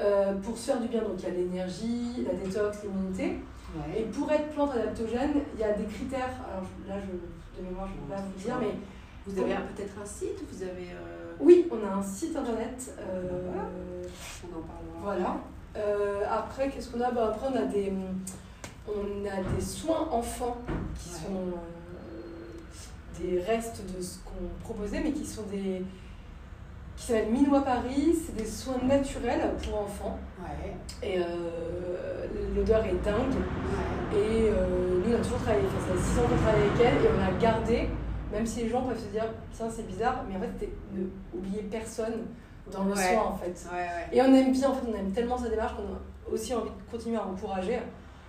euh, 0.00 0.34
pour 0.40 0.56
se 0.56 0.70
faire 0.70 0.80
du 0.80 0.88
bien. 0.88 1.00
Donc, 1.02 1.14
il 1.18 1.24
y 1.24 1.26
a 1.26 1.30
l'énergie, 1.34 2.26
la 2.26 2.34
détox, 2.34 2.82
l'immunité. 2.84 3.38
Et 3.96 4.02
pour 4.04 4.30
être 4.30 4.50
plante 4.50 4.72
adaptogène, 4.72 5.32
il 5.54 5.60
y 5.60 5.64
a 5.64 5.72
des 5.72 5.84
critères. 5.84 6.30
Alors 6.48 6.64
là, 6.88 6.96
je, 7.00 7.60
de 7.62 7.66
mémoire, 7.66 7.88
je 7.88 7.94
ne 7.94 8.06
peux 8.06 8.12
pas 8.14 8.20
vous 8.20 8.38
dire, 8.44 8.56
mais 8.60 8.74
Vous 9.26 9.40
avez 9.40 9.54
peut-être 9.74 9.94
un 10.02 10.06
site 10.06 10.42
Vous 10.50 10.62
avez. 10.62 10.90
euh, 10.90 11.32
oui, 11.40 11.66
on 11.70 11.86
a 11.86 11.92
un 11.94 12.02
site 12.02 12.36
internet. 12.36 12.92
euh, 12.98 14.02
On 14.44 14.58
en 14.58 14.62
parlera. 14.62 15.00
Voilà. 15.02 15.36
Euh, 15.76 16.22
après, 16.30 16.68
qu'est-ce 16.70 16.90
qu'on 16.90 17.00
a? 17.00 17.10
Bah, 17.10 17.32
Après, 17.34 17.46
on 17.52 17.56
a 17.56 17.64
des, 17.64 17.92
on 18.86 19.24
a 19.26 19.54
des 19.54 19.60
soins 19.62 20.08
enfants 20.10 20.58
qui 20.98 21.08
Ouais. 21.10 21.16
sont 21.26 23.22
des 23.22 23.40
restes 23.40 23.82
de 23.96 24.02
ce 24.02 24.18
qu'on 24.18 24.48
proposait, 24.64 25.00
mais 25.02 25.12
qui 25.12 25.24
sont 25.26 25.44
des. 25.50 25.82
Qui 27.02 27.12
s'appellent 27.12 27.32
Minois 27.32 27.62
Paris. 27.62 28.16
C'est 28.24 28.36
des 28.36 28.46
soins 28.46 28.78
naturels 28.84 29.50
pour 29.62 29.82
enfants. 29.82 30.18
Ouais. 30.40 30.74
Et 31.02 31.18
euh, 31.18 32.26
l'odeur 32.54 32.84
est 32.84 33.04
dingue. 33.04 33.34
Ouais. 33.34 34.18
Et 34.18 34.50
euh, 34.50 35.00
nous, 35.04 35.12
on 35.12 35.14
a 35.14 35.22
toujours 35.22 35.38
travaillé. 35.38 35.64
Enfin, 35.66 35.94
ça 35.94 36.00
fait 36.00 36.12
6 36.14 36.18
ans 36.18 36.22
qu'on 36.28 36.42
travaille 36.42 36.62
avec 36.62 36.80
elle 36.80 37.04
et 37.04 37.08
on 37.16 37.22
a 37.22 37.40
gardé, 37.40 37.88
même 38.32 38.46
si 38.46 38.62
les 38.62 38.68
gens 38.68 38.82
peuvent 38.82 38.98
se 38.98 39.08
dire, 39.08 39.24
ça 39.52 39.68
c'est 39.70 39.86
bizarre, 39.86 40.24
mais 40.28 40.36
en 40.36 40.40
fait, 40.40 40.68
ne 40.92 41.06
oublier 41.36 41.62
personne 41.62 42.26
dans 42.70 42.84
le 42.84 42.94
soin 42.94 43.24
en 43.26 43.36
fait. 43.36 43.66
Et 44.12 44.20
on 44.20 44.26
aime 44.26 44.52
bien, 44.52 44.68
en 44.68 44.74
fait, 44.74 44.86
on 44.88 44.94
aime 44.94 45.10
tellement 45.12 45.38
sa 45.38 45.48
démarche 45.48 45.74
qu'on 45.74 45.82
a 45.82 46.32
aussi 46.32 46.54
envie 46.54 46.70
de 46.70 46.90
continuer 46.90 47.16
à 47.16 47.26
encourager. 47.26 47.80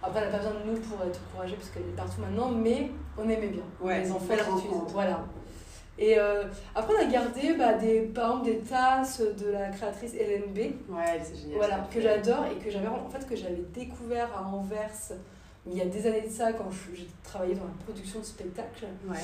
Après, 0.02 0.20
elle 0.20 0.26
n'a 0.26 0.32
pas 0.32 0.44
besoin 0.44 0.60
de 0.60 0.72
nous 0.72 0.80
pour 0.80 1.06
être 1.06 1.20
encouragée 1.30 1.56
parce 1.56 1.70
qu'elle 1.70 1.84
est 1.84 1.96
partout 1.96 2.20
maintenant, 2.20 2.50
mais 2.50 2.92
on 3.18 3.24
aimait 3.24 3.48
bien. 3.48 3.64
Ouais, 3.80 4.02
les 4.02 4.12
enfants. 4.12 4.34
Voilà. 4.90 5.22
Et 6.00 6.18
euh, 6.18 6.46
après, 6.74 6.94
on 6.96 7.02
a 7.08 7.12
gardé 7.12 7.54
bah, 7.54 7.74
des, 7.74 8.02
par 8.02 8.32
exemple 8.32 8.46
des 8.46 8.58
tasses 8.60 9.22
de 9.22 9.52
la 9.52 9.70
créatrice 9.70 10.14
LNB, 10.16 10.58
Ouais, 10.90 11.22
c'est 11.24 11.36
génial. 11.36 11.58
voilà, 11.58 11.88
que 11.92 12.02
j'adore 12.02 12.46
et 12.48 12.56
que 12.64 12.72
j'avais 12.72 12.88
en 12.88 13.08
fait 13.10 13.28
que 13.28 13.36
j'avais 13.36 13.64
découvert 13.74 14.30
à 14.36 14.44
Anvers 14.48 14.90
il 15.66 15.78
y 15.78 15.82
a 15.82 15.86
des 15.86 16.06
années 16.08 16.22
de 16.22 16.30
ça 16.30 16.52
quand 16.52 16.66
j'ai 16.94 17.08
travaillé 17.24 17.54
dans 17.56 17.64
la 17.66 17.84
production 17.86 18.20
de 18.20 18.26
spectacles. 18.26 18.86
Ouais. 19.08 19.16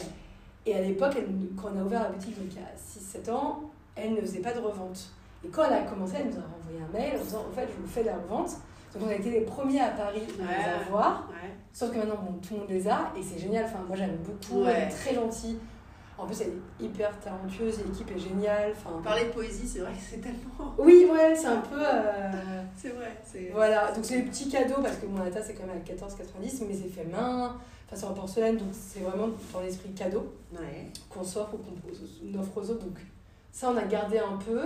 Et 0.65 0.73
à 0.75 0.81
l'époque, 0.81 1.17
quand 1.61 1.69
on 1.75 1.79
a 1.79 1.83
ouvert 1.83 2.03
la 2.03 2.09
boutique, 2.09 2.37
donc 2.39 2.47
il 2.51 2.61
y 2.61 2.63
a 2.63 3.19
6-7 3.21 3.31
ans, 3.31 3.61
elle 3.95 4.13
ne 4.13 4.21
faisait 4.21 4.39
pas 4.39 4.53
de 4.53 4.59
revente. 4.59 5.09
Et 5.43 5.47
quand 5.49 5.63
elle 5.65 5.73
a 5.73 5.81
commencé, 5.81 6.15
elle 6.19 6.27
nous 6.27 6.37
a 6.37 6.43
renvoyé 6.43 6.79
un 6.87 6.97
mail 6.97 7.19
en 7.19 7.23
disant 7.23 7.45
En 7.49 7.53
fait, 7.53 7.67
je 7.75 7.81
vous 7.81 7.87
fais 7.87 8.01
de 8.03 8.07
la 8.07 8.15
revente. 8.17 8.51
Donc 8.93 9.03
on 9.05 9.09
a 9.09 9.15
été 9.15 9.31
les 9.31 9.41
premiers 9.41 9.81
à 9.81 9.89
Paris 9.89 10.21
à 10.39 10.41
Ouais. 10.43 10.47
les 10.47 10.85
avoir. 10.87 11.27
Ouais. 11.29 11.49
Sauf 11.73 11.91
que 11.91 11.97
maintenant, 11.97 12.19
bon, 12.23 12.33
tout 12.41 12.53
le 12.53 12.59
monde 12.61 12.69
les 12.69 12.87
a 12.87 13.11
et 13.17 13.21
c'est 13.23 13.39
génial. 13.39 13.65
Enfin, 13.65 13.79
moi, 13.87 13.95
j'aime 13.97 14.17
beaucoup. 14.17 14.63
Elle 14.65 14.83
est 14.83 14.89
très 14.89 15.15
gentille. 15.15 15.57
En 16.21 16.25
plus, 16.25 16.41
elle 16.41 16.49
est 16.49 16.83
hyper 16.85 17.17
talentueuse. 17.19 17.77
L'équipe 17.85 18.11
est 18.11 18.19
géniale. 18.19 18.73
Enfin, 18.75 19.01
Parler 19.01 19.25
de 19.25 19.29
poésie, 19.29 19.67
c'est 19.67 19.79
vrai 19.79 19.93
que 19.93 19.99
c'est 20.09 20.17
tellement. 20.21 20.73
Oui, 20.77 21.07
ouais, 21.11 21.33
c'est 21.35 21.47
un 21.47 21.61
peu. 21.61 21.79
euh, 21.79 22.61
C'est 22.75 22.89
vrai. 22.89 23.15
C'est... 23.25 23.49
Voilà, 23.53 23.91
donc 23.93 24.03
c'est 24.03 24.17
des 24.21 24.29
petits 24.29 24.49
cadeaux 24.49 24.81
parce 24.81 24.97
que 24.97 25.05
mon 25.05 25.29
tasse 25.31 25.47
c'est 25.47 25.53
quand 25.53 25.65
même 25.65 25.77
à 25.77 25.79
14,90 25.79 26.63
mais 26.67 26.73
c'est 26.75 26.89
fait 26.89 27.05
main, 27.05 27.55
enfin 27.85 27.95
c'est 27.95 28.05
en 28.05 28.13
porcelaine 28.13 28.57
donc 28.57 28.69
c'est 28.71 28.99
vraiment 28.99 29.29
dans 29.53 29.61
l'esprit 29.61 29.91
cadeau 29.93 30.33
Ouais. 30.53 30.87
qu'on 31.09 31.23
s'offre 31.23 31.53
ou 31.55 31.57
qu'on 31.57 32.39
offre 32.39 32.57
aux 32.57 32.69
autres 32.71 32.85
donc 32.85 32.97
ça 33.51 33.69
on 33.71 33.77
a 33.77 33.83
gardé 33.83 34.19
un 34.19 34.37
peu. 34.37 34.59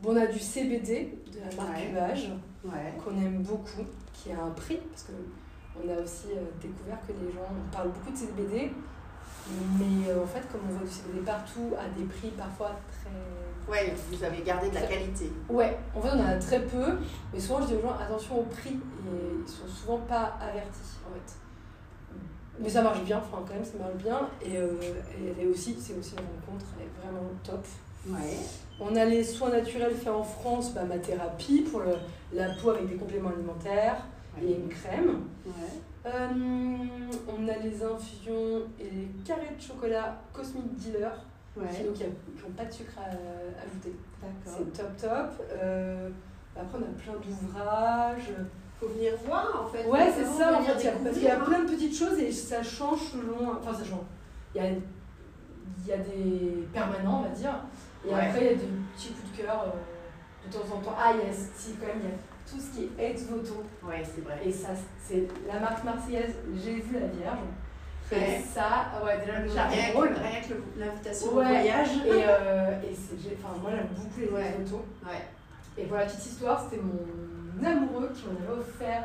Bon, 0.00 0.12
on 0.12 0.16
a 0.16 0.26
du 0.26 0.38
CBD 0.38 1.16
de 1.32 1.38
la 1.38 1.56
marque 1.62 1.78
Ouais. 1.78 2.70
Ouais. 2.70 2.92
qu'on 3.04 3.12
aime 3.16 3.42
beaucoup, 3.42 3.82
qui 4.12 4.30
a 4.32 4.42
un 4.42 4.50
prix 4.50 4.76
parce 4.90 5.04
que 5.04 5.12
on 5.82 5.88
a 5.88 6.00
aussi 6.02 6.28
euh, 6.36 6.42
découvert 6.60 6.98
que 7.06 7.12
les 7.12 7.32
gens 7.32 7.40
on 7.50 7.74
parle 7.74 7.88
beaucoup 7.88 8.10
de 8.10 8.16
CBD 8.16 8.70
mais 9.78 10.08
euh, 10.10 10.22
en 10.22 10.26
fait 10.26 10.40
comme 10.50 10.60
on 10.68 10.72
voit 10.74 10.86
du 10.86 10.92
CBD 10.92 11.20
partout 11.24 11.74
à 11.78 11.88
des 11.98 12.04
prix 12.06 12.28
parfois 12.30 12.70
très 12.90 13.10
Ouais, 13.70 13.94
vous 14.10 14.24
avez 14.24 14.42
gardé 14.42 14.68
de 14.70 14.74
la 14.74 14.82
qualité. 14.82 15.30
Ouais, 15.48 15.78
en 15.94 16.00
fait 16.00 16.08
on 16.14 16.20
en 16.20 16.26
a 16.26 16.34
très 16.36 16.60
peu, 16.62 16.98
mais 17.32 17.38
souvent 17.38 17.60
je 17.62 17.66
dis 17.68 17.74
aux 17.74 17.80
gens 17.82 17.94
attention 17.98 18.40
au 18.40 18.44
prix 18.44 18.70
et 18.74 19.40
ils 19.44 19.48
sont 19.50 19.66
souvent 19.68 19.98
pas 19.98 20.36
avertis 20.40 20.96
en 21.08 21.14
fait. 21.14 21.34
Mais 22.60 22.68
ça 22.68 22.82
marche 22.82 23.02
bien, 23.04 23.18
enfin 23.18 23.42
quand 23.46 23.54
même 23.54 23.64
ça 23.64 23.78
marche 23.78 23.94
bien 23.94 24.28
et, 24.44 24.56
euh, 24.58 24.72
et 25.16 25.28
elle 25.38 25.44
est 25.44 25.48
aussi, 25.48 25.76
c'est 25.80 25.94
aussi 25.96 26.12
une 26.12 26.18
rencontre, 26.18 26.66
elle 26.78 26.86
est 26.86 26.90
vraiment 27.02 27.28
top. 27.42 27.64
Ouais. 28.08 28.36
On 28.80 28.94
a 28.96 29.04
les 29.04 29.22
soins 29.22 29.50
naturels 29.50 29.94
faits 29.94 30.12
en 30.12 30.24
France, 30.24 30.74
bah, 30.74 30.82
ma 30.84 30.98
thérapie 30.98 31.60
pour 31.60 31.80
le- 31.80 31.94
la 32.32 32.50
peau 32.54 32.70
avec 32.70 32.88
des 32.88 32.96
compléments 32.96 33.30
alimentaires 33.30 33.96
et 34.42 34.54
une 34.54 34.68
crème. 34.68 35.20
Ouais. 35.46 35.52
Euh, 36.04 36.28
on 37.28 37.48
a 37.48 37.56
les 37.58 37.82
infusions 37.82 38.62
et 38.80 38.84
les 38.90 39.08
carrés 39.24 39.54
de 39.56 39.62
chocolat 39.62 40.20
Cosmic 40.32 40.74
Dealer, 40.74 41.12
qui 41.54 41.60
n'ont 41.60 42.50
pas 42.56 42.64
de 42.64 42.72
sucre 42.72 42.98
à 42.98 43.10
ajouter. 43.64 43.94
D'accord. 44.20 44.58
C'est 44.58 44.72
top 44.82 44.96
top. 44.96 45.46
Euh, 45.52 46.08
après, 46.56 46.78
on 46.78 46.82
a 46.82 47.02
plein 47.02 47.12
d'ouvrages. 47.20 48.32
Faut 48.80 48.88
venir 48.88 49.12
voir 49.24 49.64
en 49.64 49.68
fait. 49.68 49.86
Ouais, 49.88 50.10
c'est 50.12 50.24
ça, 50.24 50.58
en 50.58 50.62
fait. 50.62 50.72
il 50.80 50.84
y 50.84 50.88
a- 50.88 50.92
Parce 50.92 51.14
qu'il 51.14 51.22
y 51.22 51.28
a 51.28 51.34
découvrir, 51.36 51.58
plein 51.60 51.64
de 51.64 51.70
petites 51.70 51.96
choses 51.96 52.18
et 52.18 52.32
ça 52.32 52.62
change 52.64 52.98
selon. 53.12 53.52
Enfin, 53.60 53.72
ça 53.72 53.84
change. 53.84 54.00
Il 54.54 54.60
y 54.62 54.64
a, 54.66 54.70
il 54.70 55.86
y 55.86 55.92
a 55.92 55.98
des 55.98 56.66
permanents, 56.72 57.20
on 57.20 57.22
va 57.22 57.28
dire. 57.28 57.54
Et 58.04 58.08
Ouais. 58.12 58.20
après, 58.26 58.40
il 58.40 58.46
y 58.46 58.50
a 58.50 58.54
des 58.54 58.68
petits 58.96 59.12
coups 59.12 59.30
de 59.38 59.42
cœur 59.42 59.62
euh, 59.68 60.46
de 60.48 60.52
temps 60.52 60.74
en 60.74 60.80
temps. 60.80 60.94
Ah, 60.98 61.12
il 61.14 61.18
y 61.28 61.30
a, 61.30 61.32
si, 61.32 61.74
quand 61.74 61.86
même, 61.86 62.00
il 62.02 62.08
y 62.08 62.12
a 62.12 62.16
tout 62.52 62.60
ce 62.60 62.70
qui 62.76 62.84
est 62.98 63.10
ex 63.10 63.22
voto. 63.24 63.62
hein. 63.64 63.86
Ouais, 63.88 64.02
c'est 64.04 64.20
vrai. 64.22 64.40
Et 64.44 64.52
ça, 64.52 64.68
c'est 65.00 65.26
la 65.46 65.58
marque 65.60 65.84
marseillaise 65.84 66.34
J'ai 66.62 66.74
vu 66.74 66.98
la 67.00 67.06
Vierge. 67.06 67.38
Et 68.12 68.42
ça, 68.42 68.92
ouais, 69.02 69.18
déjà, 69.20 69.38
le 69.40 69.48
Rien 69.50 69.92
drôle. 69.92 70.10
que 70.10 70.78
l'invitation 70.78 71.28
Ouais. 71.28 71.32
au 71.32 71.34
voyage. 71.48 71.88
Et, 72.06 72.10
euh, 72.28 72.80
et 72.82 72.94
moi, 73.62 73.70
j'aime 73.70 73.86
beaucoup 73.96 74.20
les 74.20 74.28
Ouais. 74.28 74.54
ex. 74.60 74.84
Ouais. 75.02 75.22
Et 75.78 75.84
pour 75.86 75.96
la 75.96 76.04
petite 76.04 76.26
histoire, 76.26 76.62
c'était 76.62 76.82
mon 76.82 77.64
amoureux 77.66 78.10
qui 78.14 78.24
m'en 78.26 78.32
avait 78.32 78.60
offert 78.60 79.04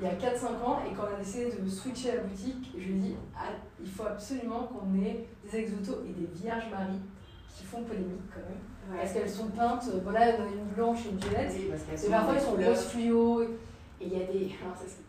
il 0.00 0.06
y 0.06 0.08
a 0.10 0.14
4-5 0.14 0.62
ans. 0.64 0.78
Et 0.88 0.94
quand 0.94 1.02
on 1.10 1.16
a 1.16 1.18
décidé 1.18 1.50
de 1.60 1.68
switcher 1.68 2.12
la 2.16 2.22
boutique, 2.22 2.72
je 2.78 2.84
lui 2.84 2.92
ai 2.94 2.98
dit 2.98 3.16
ah, 3.36 3.48
il 3.82 3.90
faut 3.90 4.04
absolument 4.04 4.68
qu'on 4.68 4.94
ait 5.02 5.26
des 5.50 5.58
ex-voto 5.58 6.02
et 6.08 6.12
des 6.12 6.28
Vierges 6.40 6.70
Marie 6.70 7.00
qui 7.56 7.64
font 7.64 7.82
polémique 7.82 8.22
quand 8.32 8.40
même. 8.48 8.58
Ouais. 8.90 8.98
Parce 9.00 9.12
qu'elles 9.12 9.30
sont 9.30 9.46
peintes, 9.48 9.84
euh, 9.88 10.00
voilà, 10.02 10.36
une 10.36 10.74
blanche 10.76 10.98
et 11.06 11.10
une 11.10 11.16
violette. 11.18 11.52
Oui, 11.56 11.70
parce 11.70 11.82
qu'elles 12.02 12.10
parfois 12.10 12.34
elles 12.34 12.40
sont 12.42 12.52
rose 12.70 12.84
fluo. 12.88 13.42
Et 13.42 13.46
il 14.02 14.12
y 14.12 14.16
a 14.16 14.26
des. 14.26 14.54
Alors, 14.62 14.76
ça, 14.76 14.84
c'est 14.86 15.02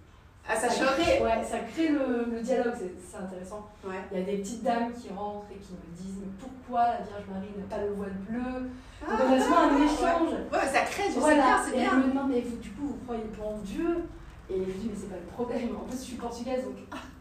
Ah, 0.47 0.55
ça 0.55 0.69
ça 0.69 0.85
crée, 0.93 1.21
ouais, 1.23 1.43
ça 1.43 1.59
crée 1.59 1.89
le, 1.89 2.27
le 2.31 2.39
dialogue, 2.41 2.73
c'est 2.77 3.17
intéressant. 3.17 3.67
Ouais. 3.83 3.95
Il 4.11 4.19
y 4.19 4.21
a 4.21 4.25
des 4.25 4.37
petites 4.37 4.63
dames 4.63 4.93
qui 4.93 5.09
rentrent 5.09 5.47
et 5.51 5.57
qui 5.57 5.73
me 5.73 5.95
disent 5.97 6.17
mais 6.21 6.31
pourquoi 6.39 6.85
la 6.85 6.97
Vierge 7.05 7.25
Marie 7.31 7.49
n'a 7.57 7.65
pas 7.75 7.81
le 7.83 7.91
voile 7.93 8.13
bleu? 8.29 8.69
Donc 9.01 9.19
on 9.27 9.33
a 9.33 9.41
souvent 9.41 9.57
un 9.57 9.77
échange. 9.83 10.29
Ouais, 10.51 10.57
ouais, 10.59 10.65
ça 10.71 10.81
crée, 10.81 11.03
je 11.09 11.13
sais 11.13 11.19
Voilà, 11.19 11.41
bien, 11.43 11.57
c'est 11.65 11.75
et 11.77 11.79
bien. 11.81 11.89
elle 11.93 11.97
me 11.99 12.09
demande 12.09 12.29
mais 12.29 12.41
vous, 12.41 12.57
du 12.57 12.69
coup 12.71 12.87
vous 12.87 12.99
croyez 13.05 13.23
pas 13.23 13.43
en 13.45 13.57
Dieu? 13.59 14.05
Et 14.49 14.57
je 14.59 14.71
dis 14.71 14.89
mais 14.89 14.95
c'est 14.95 15.09
pas 15.09 15.15
le 15.19 15.31
problème. 15.33 15.75
En 15.75 15.83
plus 15.89 15.97
je 15.97 16.03
suis 16.03 16.15
portugaise 16.17 16.63
donc 16.63 16.75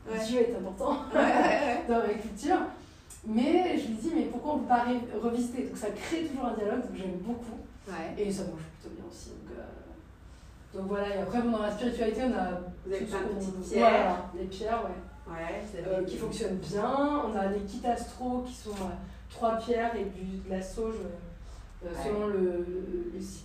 Ouais. 0.06 0.18
Dieu 0.26 0.40
est 0.40 0.54
important 0.54 0.98
dans 1.88 1.98
ma 1.98 2.12
culture. 2.14 2.58
Mais 3.26 3.78
je 3.78 3.88
lui 3.88 3.94
dis 3.94 4.12
mais 4.14 4.24
pourquoi 4.24 4.54
on 4.54 4.58
peut 4.60 4.68
pas 4.68 4.84
revisiter? 5.22 5.62
Donc 5.64 5.76
ça 5.76 5.88
crée 5.90 6.24
toujours 6.26 6.44
un 6.46 6.54
dialogue 6.54 6.82
donc 6.82 6.96
j'aime 6.96 7.18
beaucoup. 7.20 7.58
ouais. 7.88 8.14
Et 8.22 8.30
ça 8.32 8.42
marche 8.44 8.64
plutôt 8.80 8.94
bien 8.96 9.04
aussi. 9.10 9.30
Donc, 9.30 9.56
euh, 9.58 10.78
donc 10.78 10.88
voilà, 10.88 11.14
et 11.16 11.18
après 11.20 11.40
bon, 11.42 11.50
dans 11.52 11.62
la 11.62 11.70
spiritualité 11.72 12.22
on 12.24 12.32
a 12.38 12.60
Vous 12.84 12.92
avez 12.92 13.04
plein 13.06 13.20
de 13.22 13.28
petites 13.38 13.60
pierres. 13.62 13.90
Voilà, 13.90 14.30
les 14.38 14.44
pierres, 14.46 14.82
ouais. 14.84 15.32
Ouais, 15.32 15.62
Euh, 15.86 16.04
qui 16.04 16.16
fonctionnent 16.18 16.56
bien. 16.58 17.22
On 17.26 17.34
a 17.34 17.46
les 17.46 17.60
kits 17.60 17.86
astro 17.86 18.42
qui 18.46 18.52
sont 18.54 18.70
euh, 18.72 18.92
trois 19.30 19.56
pierres 19.56 19.94
et 19.96 20.04
du, 20.04 20.38
de 20.44 20.50
la 20.50 20.60
sauge 20.60 20.96
euh, 21.02 21.08
Ouais. 21.86 21.90
selon 22.02 22.26
le, 22.28 22.64
le, 23.14 23.20
site 23.20 23.44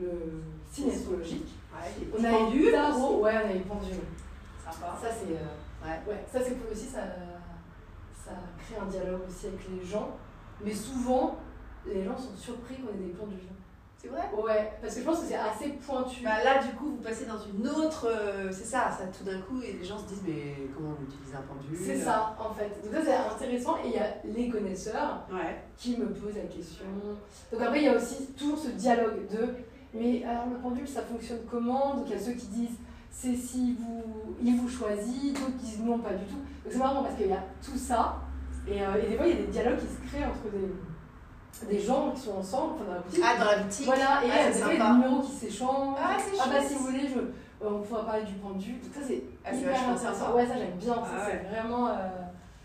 le 0.00 0.42
signe 0.70 0.90
astrologique. 0.90 1.48
On 2.18 2.24
a 2.24 2.30
tarots, 2.30 3.14
aussi. 3.14 3.22
ouais, 3.22 3.32
on 3.42 3.48
a 3.48 3.52
les 3.54 3.60
pendules. 3.60 3.94
Sympa. 4.64 4.98
Ça 5.00 5.08
c'est 5.10 5.32
Ouais. 5.32 5.98
ouais, 6.06 6.24
ça 6.30 6.38
c'est 6.44 6.50
cool 6.58 6.72
aussi, 6.72 6.84
ça, 6.86 7.00
ça 8.34 8.64
crée 8.64 8.80
un 8.80 8.86
dialogue 8.86 9.20
aussi 9.28 9.46
avec 9.46 9.60
les 9.68 9.84
gens. 9.84 10.10
Mais 10.64 10.74
souvent, 10.74 11.36
les 11.86 12.04
gens 12.04 12.16
sont 12.16 12.36
surpris 12.36 12.76
qu'on 12.76 12.88
ait 12.94 13.06
des 13.06 13.12
pendules. 13.14 13.38
C'est 13.96 14.08
vrai? 14.08 14.30
Ouais, 14.34 14.72
parce 14.80 14.94
que 14.94 15.00
je 15.00 15.04
pense 15.04 15.20
que 15.20 15.26
c'est 15.26 15.34
assez 15.34 15.68
pointu. 15.72 16.24
Bah 16.24 16.42
là, 16.42 16.62
du 16.62 16.70
coup, 16.74 16.86
vous 16.86 17.02
passez 17.02 17.26
dans 17.26 17.38
une 17.38 17.66
autre. 17.68 18.06
euh, 18.10 18.48
c'est 18.50 18.64
ça, 18.64 18.90
ça 18.90 19.04
tout 19.08 19.24
d'un 19.24 19.40
coup, 19.42 19.60
et 19.62 19.74
les 19.74 19.84
gens 19.84 19.98
se 19.98 20.04
disent, 20.06 20.22
mais 20.26 20.56
comment 20.74 20.94
on 20.98 21.04
utilise 21.04 21.34
un 21.34 21.42
pendule 21.42 21.76
c'est 21.78 21.98
ça 21.98 22.34
en 22.38 22.54
fait. 22.54 22.80
Donc 22.82 22.94
ça 22.94 23.00
c'est 23.04 23.14
intéressant 23.44 23.76
et 23.84 23.88
il 23.88 23.92
y 23.92 23.98
a 23.98 24.14
les 24.24 24.48
connaisseurs 24.48 25.26
Ouais. 25.30 25.60
qui 25.76 25.98
me 25.98 26.06
posent 26.14 26.34
la 26.36 26.44
question. 26.44 26.86
Donc 27.52 27.60
après, 27.60 27.80
il 27.80 27.84
y 27.84 27.88
a 27.88 27.96
aussi 27.96 28.26
toujours 28.38 28.56
ce 28.58 28.68
dialogue 28.68 29.28
de 29.30 29.48
mais 29.92 30.24
alors 30.24 30.46
le 30.46 30.56
pendule, 30.58 30.88
ça 30.88 31.02
fonctionne 31.02 31.40
comment? 31.50 31.94
Donc 31.96 32.04
il 32.06 32.12
y 32.12 32.14
a 32.14 32.20
ceux 32.20 32.32
qui 32.32 32.46
disent 32.46 32.78
c'est 33.10 33.34
si 33.34 33.76
vous, 33.78 34.34
il 34.42 34.56
vous 34.56 34.68
choisit, 34.68 35.34
d'autres 35.38 35.56
disent 35.58 35.80
non, 35.82 35.98
pas 35.98 36.14
du 36.14 36.24
tout. 36.24 36.36
Donc 36.36 36.72
c'est 36.72 36.78
marrant 36.78 37.02
parce 37.02 37.14
qu'il 37.16 37.28
y 37.28 37.32
a 37.32 37.42
tout 37.62 37.76
ça. 37.76 38.16
Et, 38.68 38.82
euh, 38.82 38.94
et 39.02 39.10
des 39.10 39.16
fois, 39.16 39.26
il 39.26 39.30
y 39.36 39.38
a 39.38 39.42
des 39.42 39.48
dialogues 39.52 39.78
qui 39.78 39.86
se 39.86 40.08
créent 40.10 40.24
entre 40.24 40.44
des, 40.52 41.66
des 41.74 41.80
gens 41.80 42.12
qui 42.12 42.20
sont 42.20 42.36
ensemble, 42.36 42.74
enfin, 42.76 42.84
dans 42.86 42.94
la 42.94 43.00
boutique. 43.00 43.22
Ah, 43.24 43.38
dans 43.38 43.50
la 43.50 43.58
boutique 43.64 43.86
Voilà, 43.86 44.02
et 44.24 44.30
Ah, 44.30 44.52
c'est 44.52 44.58
il 44.60 44.78
y 44.78 44.80
a 44.80 44.86
des 44.86 44.92
numéros 44.94 45.20
qui 45.22 45.32
s'échangent. 45.32 45.96
Ah, 46.00 46.16
c'est 46.18 46.38
Ah 46.40 46.48
bah 46.48 46.62
si 46.66 46.74
vous 46.74 46.84
voulez, 46.86 47.08
je, 47.08 47.18
euh, 47.18 47.68
on 47.70 47.80
pourra 47.82 48.04
parler 48.06 48.24
du 48.24 48.34
pendule. 48.34 48.80
Donc 48.80 48.94
ça 48.94 49.00
c'est 49.06 49.22
Ah, 49.44 49.52
hyper 49.54 49.88
intéressant. 49.90 50.34
Ouais, 50.34 50.46
ça 50.46 50.54
j'aime 50.56 50.76
bien. 50.78 50.94
ça, 50.94 51.02
Ah, 51.18 51.26
c'est 51.30 51.48
vraiment. 51.54 51.88
euh, 51.88 51.92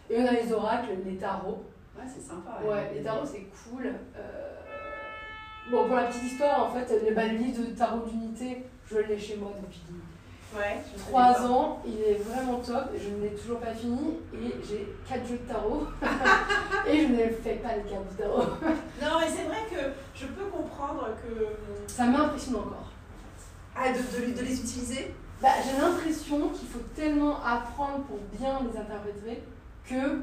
Et 0.10 0.20
on 0.22 0.26
a 0.28 0.32
les 0.32 0.54
oracles, 0.54 0.90
les 1.06 1.18
tarots. 1.18 1.64
Ouais, 1.98 2.04
c'est 2.08 2.22
sympa. 2.22 2.60
Ouais, 2.64 2.92
les 2.94 3.02
tarots 3.02 3.26
c'est 3.26 3.48
cool. 3.70 3.92
Bon, 5.72 5.88
pour 5.88 5.96
la 5.96 6.04
petite 6.04 6.24
histoire, 6.24 6.66
en 6.66 6.70
fait, 6.72 6.88
le, 6.92 7.10
le 7.16 7.38
livre 7.38 7.62
de 7.66 7.74
tarot 7.74 8.06
d'unité, 8.06 8.64
je 8.86 8.98
l'ai 9.00 9.18
chez 9.18 9.38
moi 9.38 9.52
depuis 9.60 9.82
Ouais. 10.56 10.82
3 11.10 11.46
ans. 11.48 11.82
Il 11.86 12.00
est 12.02 12.22
vraiment 12.24 12.60
top. 12.60 12.86
Je 12.98 13.10
ne 13.10 13.22
l'ai 13.24 13.36
toujours 13.36 13.60
pas 13.60 13.74
fini. 13.74 14.18
Et 14.34 14.54
j'ai 14.68 14.96
4 15.08 15.26
jeux 15.28 15.38
de 15.38 15.52
tarot. 15.52 15.84
et 16.88 17.02
je 17.02 17.08
ne 17.08 17.18
fais 17.30 17.56
pas 17.56 17.76
les 17.76 17.90
cartes 17.90 18.10
du 18.10 18.16
tarot. 18.16 18.44
Non, 19.02 19.20
mais 19.20 19.28
c'est 19.28 19.44
vrai 19.44 19.64
que 19.70 19.82
je 20.14 20.26
peux 20.28 20.46
comprendre 20.46 21.10
que. 21.22 21.92
Ça 21.92 22.06
m'impressionne 22.06 22.56
encore. 22.56 22.92
Ah, 23.76 23.90
de, 23.92 23.98
de, 23.98 24.32
de 24.38 24.42
les 24.42 24.60
utiliser? 24.60 25.14
Bah, 25.42 25.50
j'ai 25.66 25.78
l'impression 25.80 26.50
qu'il 26.50 26.68
faut 26.70 26.80
tellement 26.96 27.44
apprendre 27.44 28.04
pour 28.06 28.20
bien 28.40 28.62
les 28.72 28.80
interpréter 28.80 29.44
que 29.86 30.22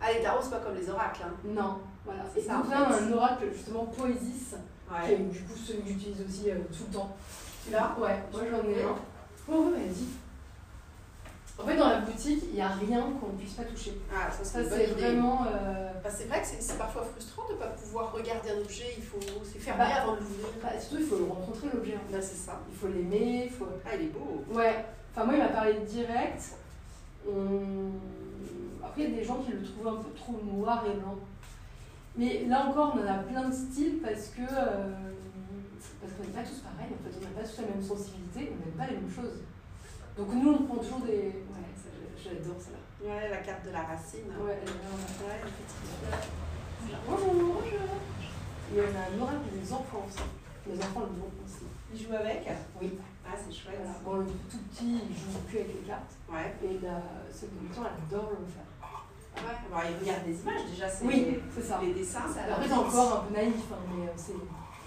Ah, 0.00 0.12
les 0.12 0.22
tarots, 0.22 0.38
c'est 0.42 0.50
pas 0.50 0.58
comme 0.60 0.76
les 0.76 0.88
oracles. 0.88 1.22
Hein. 1.24 1.32
non. 1.44 1.78
Voilà. 2.04 2.22
C'est 2.32 2.42
ça, 2.42 2.58
donc 2.58 2.70
là, 2.70 2.88
un 2.88 3.12
oracle 3.12 3.46
justement 3.52 3.86
Poésis, 3.86 4.54
qui 5.04 5.12
est 5.12 5.16
du 5.16 5.40
coup 5.40 5.56
celui 5.56 5.82
que 5.82 5.88
j'utilise 5.88 6.22
aussi 6.24 6.48
euh, 6.52 6.54
tout 6.70 6.84
le 6.88 6.94
temps. 6.94 7.16
Tu 7.64 7.72
l'as? 7.72 7.96
Ouais, 7.98 8.22
moi 8.32 8.42
j'en 8.48 8.68
ai 8.70 8.82
un. 8.84 8.94
Oh, 9.50 9.70
vas-y. 9.70 10.06
En 11.58 11.66
fait, 11.66 11.76
dans 11.76 11.88
la 11.88 12.00
boutique, 12.00 12.42
il 12.48 12.54
n'y 12.54 12.60
a 12.60 12.68
rien 12.68 13.00
qu'on 13.18 13.32
ne 13.32 13.38
puisse 13.38 13.54
pas 13.54 13.64
toucher. 13.64 13.98
Ah, 14.14 14.30
ça, 14.30 14.44
c'est 14.62 14.86
vraiment. 14.86 15.44
euh, 15.46 15.90
Bah, 16.04 16.10
c'est 16.14 16.24
vrai 16.24 16.40
que 16.42 16.46
c'est 16.46 16.76
parfois 16.78 17.02
frustrant 17.04 17.48
de 17.48 17.54
ne 17.54 17.58
pas 17.58 17.68
pouvoir 17.68 18.12
regarder 18.12 18.50
un 18.50 18.58
objet, 18.58 18.94
il 18.98 19.02
faut 19.02 19.18
c'est 19.50 19.58
fermé 19.58 19.84
Bah, 19.84 20.02
avant 20.02 20.12
de 20.12 20.18
l'ouvrir. 20.18 20.48
bah, 20.62 20.78
surtout, 20.78 20.98
il 21.02 21.06
faut 21.06 21.16
le 21.16 21.24
rencontrer 21.24 21.68
l'objet. 21.72 21.94
hein. 21.94 22.12
Là, 22.12 22.20
c'est 22.20 22.36
ça. 22.36 22.60
Il 22.70 22.76
faut 22.76 22.88
l'aimer, 22.88 23.44
il 23.46 23.50
faut. 23.50 23.66
Ah, 23.86 23.90
il 23.94 24.02
est 24.02 24.08
beau. 24.12 24.44
Ouais, 24.52 24.84
enfin 25.14 25.24
moi 25.24 25.34
il 25.34 25.40
m'a 25.40 25.48
parlé 25.48 25.74
direct. 25.88 26.42
On- 27.26 28.84
Après 28.84 29.02
il 29.04 29.10
y 29.10 29.14
a 29.14 29.16
des 29.18 29.24
gens 29.24 29.36
qui 29.42 29.52
le 29.52 29.62
trouvent 29.62 29.88
un 29.88 30.02
peu 30.02 30.10
trop 30.10 30.38
noir 30.44 30.84
et 30.86 30.94
blanc. 31.00 31.16
Mais 32.16 32.44
là 32.46 32.66
encore 32.66 32.96
on 32.96 33.02
en 33.02 33.10
a 33.10 33.18
plein 33.18 33.48
de 33.48 33.54
styles 33.54 33.98
parce 34.02 34.26
que 34.28 34.42
euh, 34.42 34.88
parce 36.00 36.12
qu'on 36.12 36.24
n'est 36.24 36.36
pas 36.36 36.42
tous 36.46 36.60
pareils, 36.60 36.92
en 36.92 37.00
fait 37.04 37.14
on 37.16 37.22
n'a 37.24 37.34
pas 37.40 37.46
tous 37.46 37.60
la 37.62 37.68
même 37.68 37.82
sensibilité, 37.82 38.52
on 38.52 38.58
n'aime 38.60 38.76
pas 38.76 38.86
les 38.86 38.96
mêmes 38.96 39.12
choses. 39.12 39.40
Donc 40.16 40.28
nous 40.32 40.50
on 40.52 40.62
prend 40.64 40.76
toujours 40.78 41.00
des. 41.04 41.44
Ouais, 41.52 41.70
j'adore 42.16 42.60
ça. 42.60 42.76
Ouais, 43.04 43.28
la 43.30 43.38
carte 43.38 43.64
de 43.66 43.70
la 43.70 43.82
racine. 43.82 44.32
Ouais, 44.40 44.56
elle 44.62 44.68
est 44.68 45.24
Ouais, 45.24 45.40
petite. 45.44 46.30
Bonjour, 47.06 47.34
bonjour. 47.34 47.86
Et 48.74 48.80
on 48.80 48.92
a 48.96 49.02
un 49.06 49.20
oracle 49.22 49.48
des 49.52 49.72
enfants 49.72 50.06
aussi. 50.08 50.24
Les 50.66 50.78
enfants 50.80 51.06
le 51.06 51.14
vont 51.20 51.30
aussi. 51.44 51.66
Il 51.92 52.00
joue 52.02 52.14
avec? 52.14 52.48
Oui. 52.80 52.98
Ah, 53.24 53.34
c'est 53.36 53.54
chouette. 53.54 53.78
Voilà. 53.78 53.98
Bon, 54.04 54.14
le 54.24 54.26
tout 54.50 54.58
petit 54.70 55.00
il 55.08 55.14
joue 55.14 55.38
plus 55.46 55.58
avec 55.58 55.74
les 55.74 55.86
cartes. 55.86 56.14
Ouais. 56.30 56.54
Et 56.64 56.78
la, 56.82 57.02
celle 57.30 57.50
de 57.50 57.68
8 57.68 57.78
ans 57.78 57.82
elle 57.86 58.02
adore 58.18 58.30
le 58.40 58.46
faire. 58.46 58.66
Ouais. 59.36 59.56
Bon, 59.70 59.76
il 59.84 60.00
regarde 60.02 60.24
des 60.24 60.40
images 60.40 60.64
déjà, 60.70 60.88
c'est 60.88 61.04
Oui, 61.04 61.38
c'est 61.54 61.62
ça. 61.62 61.78
les 61.82 61.92
dessins, 61.92 62.26
ça 62.32 62.40
Après, 62.50 62.66
c'est 62.66 62.72
encore 62.74 63.20
un 63.20 63.24
peu 63.26 63.34
naïf, 63.34 63.54
hein, 63.70 63.76
mais 63.94 64.06
euh, 64.08 64.12
c'est, 64.16 64.32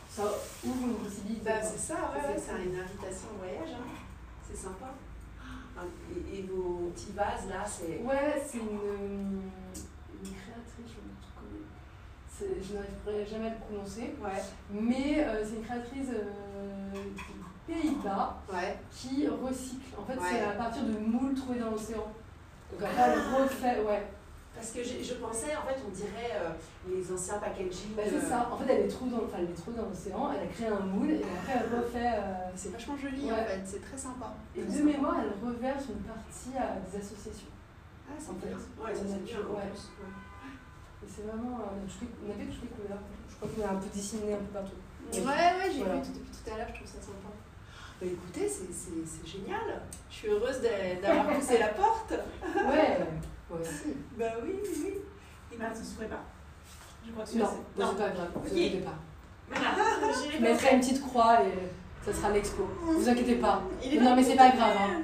ça 0.09 0.23
ouvre 0.65 0.85
une 0.87 0.95
possibilité. 0.95 1.41
Bah, 1.45 1.61
c'est 1.61 1.77
ça, 1.77 1.93
ouais, 2.13 2.35
C'est- 2.37 2.51
une 2.65 2.79
invitation 2.79 3.27
au 3.35 3.37
voyage. 3.37 3.69
hein. 3.75 3.85
C'est 4.49 4.57
sympa. 4.57 4.87
Ah, 5.77 5.81
Et, 6.11 6.39
et 6.39 6.41
vos 6.43 6.91
petits 6.93 7.11
vases 7.13 7.47
là, 7.49 7.63
c'est. 7.65 8.01
Ouais, 8.03 8.41
c'est 8.45 8.57
une, 8.57 9.41
une 10.23 10.31
créatrice, 10.33 10.87
je 10.87 10.99
c'est, 12.31 12.63
je 12.63 12.73
n'arriverai 12.73 13.25
jamais 13.29 13.47
à 13.47 13.53
le 13.55 13.59
prononcer, 13.59 14.15
Ouais. 14.21 14.41
mais 14.71 15.25
euh, 15.25 15.43
c'est 15.45 15.55
une 15.57 15.63
créatrice 15.63 16.07
euh, 16.13 16.91
des 17.67 17.73
Pays-Bas 17.73 18.37
Ouais. 18.53 18.77
qui 18.91 19.27
recycle. 19.27 19.93
En 19.99 20.05
fait, 20.05 20.17
c'est 20.21 20.41
à 20.45 20.51
partir 20.51 20.83
de 20.83 20.97
moules 20.99 21.35
trouvés 21.35 21.59
dans 21.59 21.71
l'océan. 21.71 22.07
Donc 22.71 22.81
après, 22.81 23.01
elle 23.11 23.41
refait, 23.43 23.81
ouais. 23.81 24.07
Parce 24.55 24.71
que 24.71 24.83
je 24.83 25.13
pensais, 25.13 25.55
en 25.55 25.63
fait, 25.63 25.79
on 25.87 25.91
dirait 25.91 26.35
euh, 26.35 26.49
les 26.89 27.11
anciens 27.13 27.37
packaging. 27.39 27.95
Bah, 27.95 28.03
c'est 28.05 28.15
euh, 28.15 28.29
ça. 28.29 28.49
En 28.51 28.57
fait, 28.57 28.73
elle 28.73 28.83
les 28.83 28.87
trouve 28.89 29.09
dans, 29.09 29.23
enfin, 29.23 29.37
dans 29.39 29.87
l'océan, 29.87 30.31
elle 30.35 30.43
a 30.43 30.51
créé 30.51 30.67
un 30.67 30.79
moule 30.83 31.11
et 31.11 31.23
après, 31.23 31.53
elle 31.63 31.79
refait. 31.79 32.11
euh, 32.19 32.51
C'est 32.55 32.71
vachement 32.71 32.97
joli 32.97 33.25
Ouais. 33.25 33.31
en 33.31 33.35
fait, 33.45 33.61
c'est 33.65 33.79
très 33.81 33.97
sympa. 33.97 34.33
Et 34.55 34.63
de 34.63 34.81
mémoire, 34.83 35.15
elle 35.23 35.31
reverse 35.47 35.85
une 35.89 36.03
partie 36.03 36.57
à 36.57 36.75
des 36.83 36.97
associations. 36.97 37.47
Ah, 38.09 38.13
c'est 38.19 38.31
En 38.31 38.35
fait. 38.35 38.47
bien. 38.47 38.57
Ouais, 38.57 38.93
ça 38.95 39.01
c'est 39.07 39.23
bien. 39.23 39.37
en 39.39 39.53
Ouais. 39.55 39.71
Et 39.71 41.07
c'est 41.07 41.21
vraiment. 41.23 41.59
euh, 41.63 41.79
On, 41.79 41.79
a 41.79 41.87
toutes 41.87 42.01
les- 42.01 42.27
on 42.27 42.33
avait 42.35 42.51
toutes 42.51 42.63
les 42.63 42.73
couleurs. 42.75 42.99
Je 43.29 43.35
crois 43.39 43.47
qu'on 43.47 43.63
a 43.63 43.77
un 43.77 43.79
peu 43.79 43.87
dessiné 43.95 44.33
un 44.33 44.43
peu 44.43 44.51
partout. 44.59 44.75
Ouais, 45.13 45.23
ouais, 45.23 45.71
j'ai 45.71 45.79
Voilà. 45.87 45.95
vu 45.95 46.01
tout, 46.03 46.19
depuis 46.19 46.35
tout 46.35 46.51
à 46.51 46.57
l'heure, 46.57 46.67
je 46.67 46.75
trouve 46.83 46.87
ça 46.87 46.99
sympa. 46.99 47.31
Bah 48.01 48.07
écoutez, 48.11 48.47
c'est- 48.49 48.71
c'est 48.75 48.99
c'est 49.07 49.27
génial. 49.27 49.79
Je 50.09 50.15
suis 50.15 50.27
heureuse 50.27 50.59
d'a- 50.61 50.99
d'avoir 50.99 51.31
poussé 51.35 51.57
la 51.57 51.69
porte. 51.69 52.11
Ouais, 52.11 52.97
moi 53.49 53.59
aussi. 53.61 53.95
Bah 54.17 54.25
oui, 54.43 54.51
oui, 54.63 54.69
oui. 54.85 54.93
Il 55.51 55.57
m'a 55.57 55.73
se 55.73 55.83
souhaite 55.83 56.09
pas. 56.09 56.23
Je 57.05 57.11
crois 57.11 57.25
que 57.25 57.37
Non, 57.37 57.45
c'est- 57.45 57.81
non, 57.81 57.89
c'est 57.97 58.03
pas 58.03 58.09
grave, 58.09 58.27
vous 58.35 58.39
Ok. 58.41 58.51
inquiétez 58.51 58.79
pas. 58.79 58.93
Voilà. 59.49 59.69
Je 60.37 60.41
mettrai 60.41 60.75
une 60.75 60.79
petite 60.81 61.01
croix 61.01 61.37
et 61.43 62.05
ça 62.05 62.13
sera 62.13 62.29
l'expo. 62.29 62.67
Vous 62.81 63.09
inquiétez 63.09 63.35
pas. 63.35 63.61
Il 63.83 64.03
Non, 64.03 64.15
mais 64.15 64.23
c'est 64.23 64.35
pas 64.35 64.49
grave. 64.51 64.75
Hein. 64.79 65.01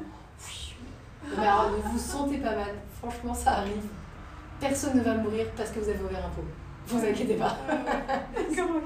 Mais 1.37 1.47
alors, 1.47 1.71
ne 1.71 1.77
vous 1.77 1.97
sentez 1.97 2.37
pas 2.37 2.51
mal. 2.55 2.75
Franchement, 3.01 3.33
ça 3.33 3.51
arrive. 3.53 3.81
Personne 4.59 4.97
ne 4.97 5.03
va 5.03 5.15
mourir 5.15 5.47
parce 5.57 5.71
que 5.71 5.79
vous 5.79 5.89
avez 5.89 5.99
ouvert 6.03 6.23
un 6.25 6.29
pot. 6.29 6.43
Vous 6.87 7.03
inquiétez 7.03 7.35
pas. 7.35 7.57
Comment 8.55 8.79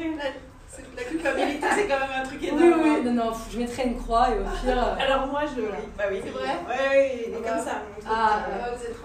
la, 0.95 1.03
culpabilité, 1.03 1.65
c'est 1.75 1.87
quand 1.87 1.99
même 1.99 2.09
un 2.21 2.23
truc 2.23 2.39
Oui, 2.41 2.47
énorme. 2.47 2.81
oui, 2.83 3.03
non, 3.03 3.13
non, 3.13 3.31
je 3.51 3.57
mettrai 3.57 3.87
une 3.87 3.97
croix 3.97 4.29
et 4.29 4.39
au 4.39 4.43
pire. 4.43 4.77
euh, 4.77 4.95
Alors 4.99 5.27
moi, 5.27 5.41
je. 5.45 5.61
Voilà. 5.61 5.77
Bah 5.97 6.03
oui, 6.09 6.21
C'est 6.23 6.29
vrai 6.29 7.17
et 7.27 7.31
Voilà. 7.31 7.55
comme 7.55 7.65
ça. 7.65 7.81
Ah, 8.07 8.39
euh, 8.47 8.71
ouais. 8.71 8.77
vous 8.77 8.85
êtes 8.85 9.01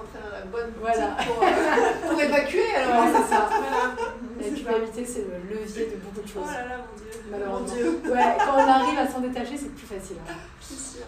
bonne 0.50 0.72
Voilà. 0.80 1.08
pour, 1.26 1.42
euh, 1.42 1.46
pour 2.10 2.20
évacuer 2.20 2.74
alors. 2.76 3.04
Ouais, 3.04 3.10
c'est 3.14 3.34
ça. 3.34 3.48
Voilà. 3.48 3.94
La 4.40 4.48
culpabilité, 4.56 5.04
c'est 5.06 5.22
le 5.26 5.54
levier 5.54 5.86
de 5.86 5.96
beaucoup 5.96 6.20
de 6.20 6.30
Oh 6.36 6.40
choses. 6.40 6.52
là 6.52 6.62
là, 6.68 6.76
mon 6.78 6.96
dieu. 6.96 7.20
Malheureusement. 7.30 7.60
Mon 7.68 7.74
dieu. 7.74 8.00
Ouais, 8.12 8.36
quand 8.38 8.54
on 8.56 8.68
arrive 8.68 8.98
à 8.98 9.06
s'en 9.08 9.20
détacher, 9.20 9.56
c'est 9.56 9.74
plus 9.74 9.86
facile. 9.86 10.16
hein. 10.28 10.32
Je 10.60 10.66
suis 10.66 10.74
sûre. 10.76 11.06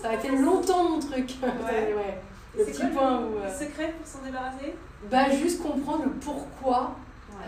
Ça 0.00 0.10
a 0.10 0.14
été 0.14 0.28
longtemps 0.30 0.84
mon 0.90 0.98
truc. 1.00 1.34
Ouais. 1.42 1.94
Ouais. 1.96 2.18
Le 2.56 2.64
petit 2.64 2.80
quoi 2.80 2.88
point 2.90 3.20
le, 3.20 3.26
où. 3.26 3.38
euh, 3.38 3.52
secret 3.58 3.94
pour 3.98 4.06
s'en 4.06 4.24
débarrasser? 4.24 4.74
Bah, 5.10 5.30
juste 5.30 5.62
comprendre 5.62 6.04
le 6.04 6.10
pourquoi, 6.12 6.96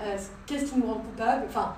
euh, 0.04 0.16
qu'est-ce 0.46 0.66
qui 0.66 0.78
nous 0.78 0.86
rend 0.86 0.96
coupable, 1.00 1.44
enfin, 1.48 1.74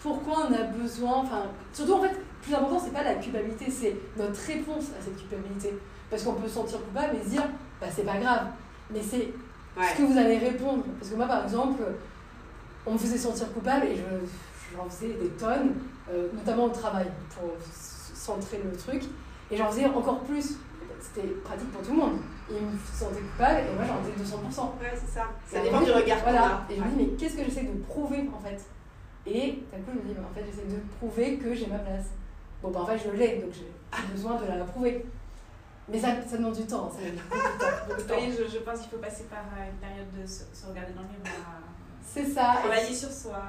pourquoi 0.00 0.46
on 0.48 0.54
a 0.54 0.62
besoin, 0.62 1.16
enfin, 1.16 1.42
surtout 1.72 1.94
en 1.94 2.00
fait, 2.02 2.16
plus 2.42 2.54
important, 2.54 2.78
c'est 2.82 2.92
pas 2.92 3.02
la 3.02 3.14
culpabilité, 3.16 3.70
c'est 3.70 3.96
notre 4.16 4.40
réponse 4.46 4.84
à 4.98 5.02
cette 5.02 5.16
culpabilité. 5.16 5.74
Parce 6.08 6.22
qu'on 6.22 6.34
peut 6.34 6.46
se 6.48 6.54
sentir 6.54 6.78
coupable 6.84 7.16
et 7.20 7.24
se 7.24 7.30
dire, 7.30 7.42
bah 7.80 7.86
c'est 7.90 8.04
pas 8.04 8.18
grave. 8.18 8.46
Mais 8.90 9.02
c'est 9.02 9.28
ce 9.76 9.96
que 9.96 10.02
vous 10.02 10.18
allez 10.18 10.38
répondre. 10.38 10.84
Parce 10.98 11.10
que 11.10 11.16
moi, 11.16 11.26
par 11.26 11.44
exemple, 11.44 11.82
on 12.86 12.92
me 12.92 12.98
faisait 12.98 13.18
sentir 13.18 13.52
coupable 13.52 13.86
et 13.86 13.96
je, 13.96 14.76
j'en 14.76 14.88
faisais 14.88 15.14
des 15.14 15.28
tonnes, 15.30 15.74
euh, 16.10 16.28
notamment 16.34 16.64
au 16.64 16.70
travail, 16.70 17.06
pour 17.34 17.50
centrer 17.62 18.60
le 18.64 18.76
truc. 18.76 19.02
Et 19.50 19.56
j'en 19.56 19.70
faisais 19.70 19.86
encore 19.86 20.20
plus. 20.20 20.58
C'était 21.00 21.28
pratique 21.44 21.70
pour 21.72 21.82
tout 21.82 21.92
le 21.92 21.98
monde. 21.98 22.18
Ils 22.48 22.56
me 22.56 22.78
sentaient 22.92 23.20
coupable 23.20 23.60
et 23.60 23.74
moi 23.74 23.84
j'en 23.86 24.02
faisais 24.02 24.36
200%. 24.36 24.60
Ouais, 24.80 24.92
c'est 24.94 25.12
ça. 25.12 25.28
Ça 25.46 25.60
dépend 25.60 25.82
du 25.82 25.90
regard 25.90 26.18
Voilà. 26.22 26.62
Et 26.70 26.76
je 26.76 26.80
me 26.80 26.88
dis, 26.88 26.94
mais 26.96 27.06
qu'est-ce 27.16 27.36
que 27.36 27.44
j'essaie 27.44 27.64
de 27.64 27.78
prouver 27.82 28.28
en 28.34 28.40
fait? 28.40 28.64
Et 29.26 29.62
d'un 29.72 29.78
coup, 29.78 29.90
je 29.92 30.08
me 30.08 30.14
dis, 30.14 30.20
en 30.20 30.34
fait, 30.34 30.44
j'essaie 30.46 30.68
de 30.68 30.80
prouver 30.98 31.36
que 31.36 31.52
j'ai 31.52 31.66
ma 31.66 31.78
place. 31.78 32.06
Bon, 32.62 32.70
bah 32.70 32.80
en 32.80 32.86
fait, 32.86 32.98
je 32.98 33.10
l'ai, 33.16 33.38
donc 33.38 33.50
j'ai 33.52 34.12
besoin 34.12 34.36
de 34.40 34.46
la 34.46 34.64
prouver. 34.64 35.04
Mais 35.88 35.98
ça, 35.98 36.08
ça 36.26 36.36
demande 36.36 36.54
du 36.54 36.66
temps. 36.66 36.90
Ça 36.90 36.98
demande 36.98 38.06
temps. 38.06 38.14
Oui, 38.18 38.32
je, 38.32 38.50
je, 38.50 38.58
pense 38.58 38.80
qu'il 38.80 38.90
faut 38.90 38.98
passer 38.98 39.24
par 39.24 39.44
une 39.64 39.78
période 39.78 40.10
de 40.18 40.26
se, 40.26 40.42
se 40.52 40.66
regarder 40.66 40.92
dans 40.92 41.02
le 41.02 41.08
miroir. 41.08 41.62
C'est 42.02 42.24
ça. 42.24 42.56
Travailler 42.58 42.94
sur 42.94 43.10
soi. 43.10 43.42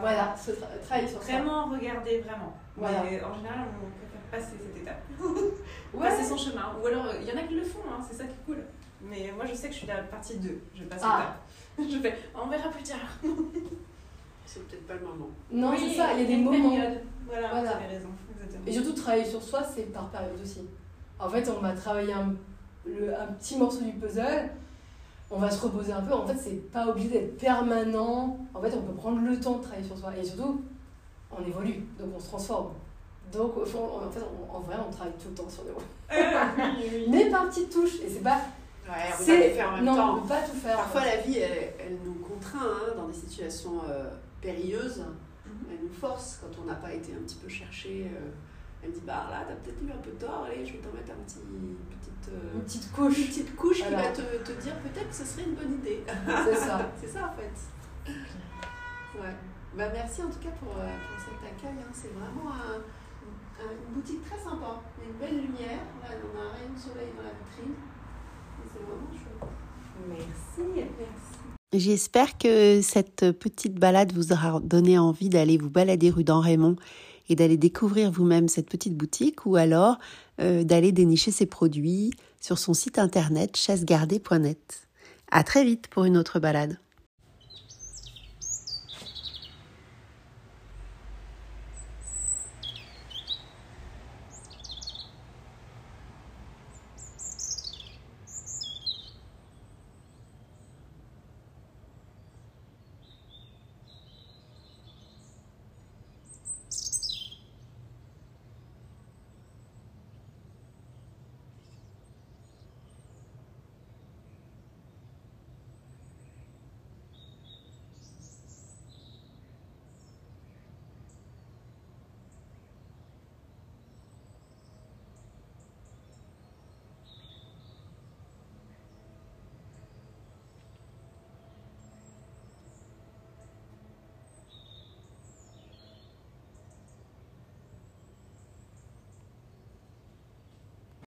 Voilà, 0.00 0.34
se 0.36 0.52
tra 0.52 0.66
travailler 0.84 1.08
sur 1.08 1.18
vraiment 1.20 1.68
soi. 1.68 1.76
Vraiment 1.76 1.76
regarder, 1.76 2.20
vraiment. 2.20 2.54
Voilà. 2.76 3.02
Mais 3.02 3.22
en 3.22 3.34
général, 3.34 3.66
on 3.82 3.90
préfère 3.90 4.20
passer 4.30 4.56
cette 4.58 4.82
étape. 4.82 5.02
ouais. 5.20 6.08
Passer 6.08 6.24
son 6.24 6.36
chemin. 6.36 6.74
Ou 6.82 6.86
alors, 6.86 7.06
il 7.20 7.28
y 7.28 7.32
en 7.32 7.36
a 7.36 7.46
qui 7.46 7.54
le 7.54 7.64
font, 7.64 7.80
hein, 7.90 8.02
c'est 8.08 8.16
ça 8.16 8.24
qui 8.24 8.32
est 8.32 8.44
cool. 8.46 8.64
Mais 9.02 9.30
moi, 9.36 9.44
je 9.46 9.54
sais 9.54 9.68
que 9.68 9.74
je 9.74 9.78
suis 9.78 9.86
la 9.86 10.02
partie 10.02 10.38
2. 10.38 10.60
Je 10.74 10.84
passe 10.84 11.00
ah. 11.04 11.36
l'étape. 11.76 11.90
Je 11.92 11.98
fais, 11.98 12.16
on 12.34 12.46
verra 12.46 12.70
plus 12.70 12.84
tard. 12.84 12.98
c'est 14.46 14.66
peut-être 14.68 14.86
pas 14.86 14.94
le 14.94 15.00
moment. 15.00 15.28
Non, 15.50 15.70
oui, 15.70 15.78
c'est 15.80 15.96
ça, 15.96 16.12
il 16.14 16.20
y 16.20 16.24
a 16.24 16.26
des 16.26 16.36
moments. 16.36 16.70
Période. 16.70 17.00
Voilà, 17.26 17.48
voilà. 17.48 17.70
vous 17.70 17.76
avez 17.76 17.86
raison. 17.96 18.08
Et 18.66 18.72
surtout, 18.72 18.92
travailler 18.92 19.24
sur 19.24 19.42
soi, 19.42 19.62
c'est 19.62 19.92
par 19.92 20.08
période 20.08 20.40
aussi. 20.40 20.60
En 21.18 21.28
fait, 21.28 21.48
on 21.48 21.60
va 21.60 21.72
travailler 21.72 22.12
un, 22.12 22.34
le, 22.84 23.14
un 23.14 23.26
petit 23.26 23.56
morceau 23.56 23.82
du 23.82 23.92
puzzle 23.92 24.50
on 25.30 25.38
va 25.38 25.50
se 25.50 25.60
reposer 25.62 25.92
un 25.92 26.02
peu. 26.02 26.12
En 26.12 26.26
fait, 26.26 26.36
c'est 26.38 26.70
pas 26.70 26.86
obligé 26.86 27.08
d'être 27.08 27.38
permanent. 27.38 28.38
En 28.52 28.60
fait, 28.60 28.72
on 28.74 28.82
peut 28.82 28.94
prendre 28.94 29.20
le 29.20 29.38
temps 29.38 29.58
de 29.58 29.62
travailler 29.62 29.84
sur 29.84 29.98
soi. 29.98 30.12
Et 30.16 30.24
surtout, 30.24 30.62
on 31.30 31.44
évolue, 31.44 31.86
donc 31.98 32.10
on 32.16 32.20
se 32.20 32.28
transforme. 32.28 32.68
Donc, 33.32 33.56
en 33.56 33.64
fait, 33.64 34.20
en 34.52 34.60
vrai, 34.60 34.76
on 34.86 34.92
travaille 34.92 35.14
tout 35.14 35.30
le 35.30 35.34
temps 35.34 35.48
sur 35.48 35.64
nous. 35.64 36.10
Mais 37.10 37.30
par 37.30 37.48
petites 37.48 37.70
touches. 37.70 38.00
Et 38.00 38.08
c'est 38.08 38.22
pas. 38.22 38.40
Ouais, 38.86 39.10
on 39.12 39.24
peut 39.24 39.24
pas 39.24 39.54
faire 39.54 39.68
en 39.68 39.76
même 39.76 39.84
non, 39.86 39.96
temps. 39.96 40.16
on 40.16 40.20
peut 40.20 40.28
pas 40.28 40.42
tout 40.42 40.56
faire. 40.56 40.76
Parfois, 40.76 41.04
la 41.04 41.16
vie, 41.16 41.38
elle, 41.38 41.96
nous 42.04 42.14
contraint 42.14 42.60
hein, 42.60 42.92
dans 42.96 43.08
des 43.08 43.14
situations 43.14 43.80
euh, 43.88 44.10
périlleuses. 44.42 44.98
Mhm. 45.46 45.52
Elle 45.70 45.86
nous 45.88 45.94
force 45.94 46.38
quand 46.42 46.62
on 46.62 46.66
n'a 46.66 46.74
pas 46.74 46.92
été 46.92 47.12
un 47.12 47.22
petit 47.24 47.36
peu 47.36 47.48
cherché. 47.48 48.10
Euh, 48.14 48.30
elle 48.84 48.90
me 48.90 48.94
dit 48.94 49.02
Bah 49.06 49.26
là, 49.30 49.44
t'as 49.48 49.54
peut-être 49.54 49.82
eu 49.82 49.90
un 49.90 50.02
peu 50.02 50.10
tort, 50.12 50.46
allez, 50.46 50.64
je 50.64 50.72
vais 50.72 50.78
t'en 50.78 50.92
mettre 50.92 51.12
un 51.12 51.22
petit, 51.24 51.40
petite, 51.40 52.32
euh, 52.32 52.54
une 52.54 52.62
petite 52.62 52.92
couche. 52.92 53.18
Une 53.18 53.26
petite 53.26 53.56
couche 53.56 53.82
qui 53.82 53.90
va 53.94 54.12
te, 54.12 54.20
te 54.20 54.52
dire 54.60 54.76
peut-être 54.80 55.08
que 55.08 55.14
ce 55.14 55.24
serait 55.24 55.44
une 55.44 55.54
bonne 55.54 55.74
idée. 55.80 56.04
C'est 56.06 56.56
ça. 56.56 56.92
c'est 57.00 57.08
ça 57.08 57.32
en 57.32 57.36
fait. 57.36 58.12
Ouais. 59.18 59.34
Bah, 59.76 59.88
merci 59.92 60.22
en 60.22 60.30
tout 60.30 60.38
cas 60.38 60.54
pour, 60.60 60.76
euh, 60.76 60.86
pour 61.08 61.18
cet 61.18 61.40
accueil. 61.42 61.80
Hein. 61.80 61.92
C'est 61.92 62.12
vraiment 62.12 62.52
un, 62.52 62.78
une 63.64 63.94
boutique 63.94 64.22
très 64.28 64.38
sympa. 64.38 64.82
Il 64.98 65.04
y 65.04 65.06
a 65.06 65.10
une 65.10 65.18
belle 65.18 65.46
lumière. 65.46 65.80
Là, 66.02 66.08
on 66.12 66.38
a 66.38 66.42
un 66.44 66.52
rayon 66.52 66.74
de 66.74 66.78
soleil 66.78 67.08
dans 67.16 67.24
la 67.24 67.34
vitrine. 67.34 67.74
C'est 68.70 68.82
vraiment 68.82 69.10
chouette. 69.10 69.50
Merci. 70.08 70.88
Merci. 70.98 71.44
J'espère 71.72 72.38
que 72.38 72.80
cette 72.82 73.32
petite 73.32 73.74
balade 73.74 74.12
vous 74.12 74.32
aura 74.32 74.60
donné 74.60 74.96
envie 74.96 75.28
d'aller 75.28 75.56
vous 75.56 75.70
balader 75.70 76.10
rue 76.10 76.22
d'En-Raymond 76.22 76.76
et 77.28 77.36
d'aller 77.36 77.56
découvrir 77.56 78.10
vous-même 78.10 78.48
cette 78.48 78.68
petite 78.68 78.96
boutique 78.96 79.46
ou 79.46 79.56
alors 79.56 79.98
euh, 80.40 80.64
d'aller 80.64 80.92
dénicher 80.92 81.30
ses 81.30 81.46
produits 81.46 82.12
sur 82.40 82.58
son 82.58 82.74
site 82.74 82.98
internet 82.98 83.56
chassegardée.net. 83.56 84.88
À 85.30 85.42
très 85.42 85.64
vite 85.64 85.88
pour 85.88 86.04
une 86.04 86.16
autre 86.16 86.38
balade. 86.38 86.78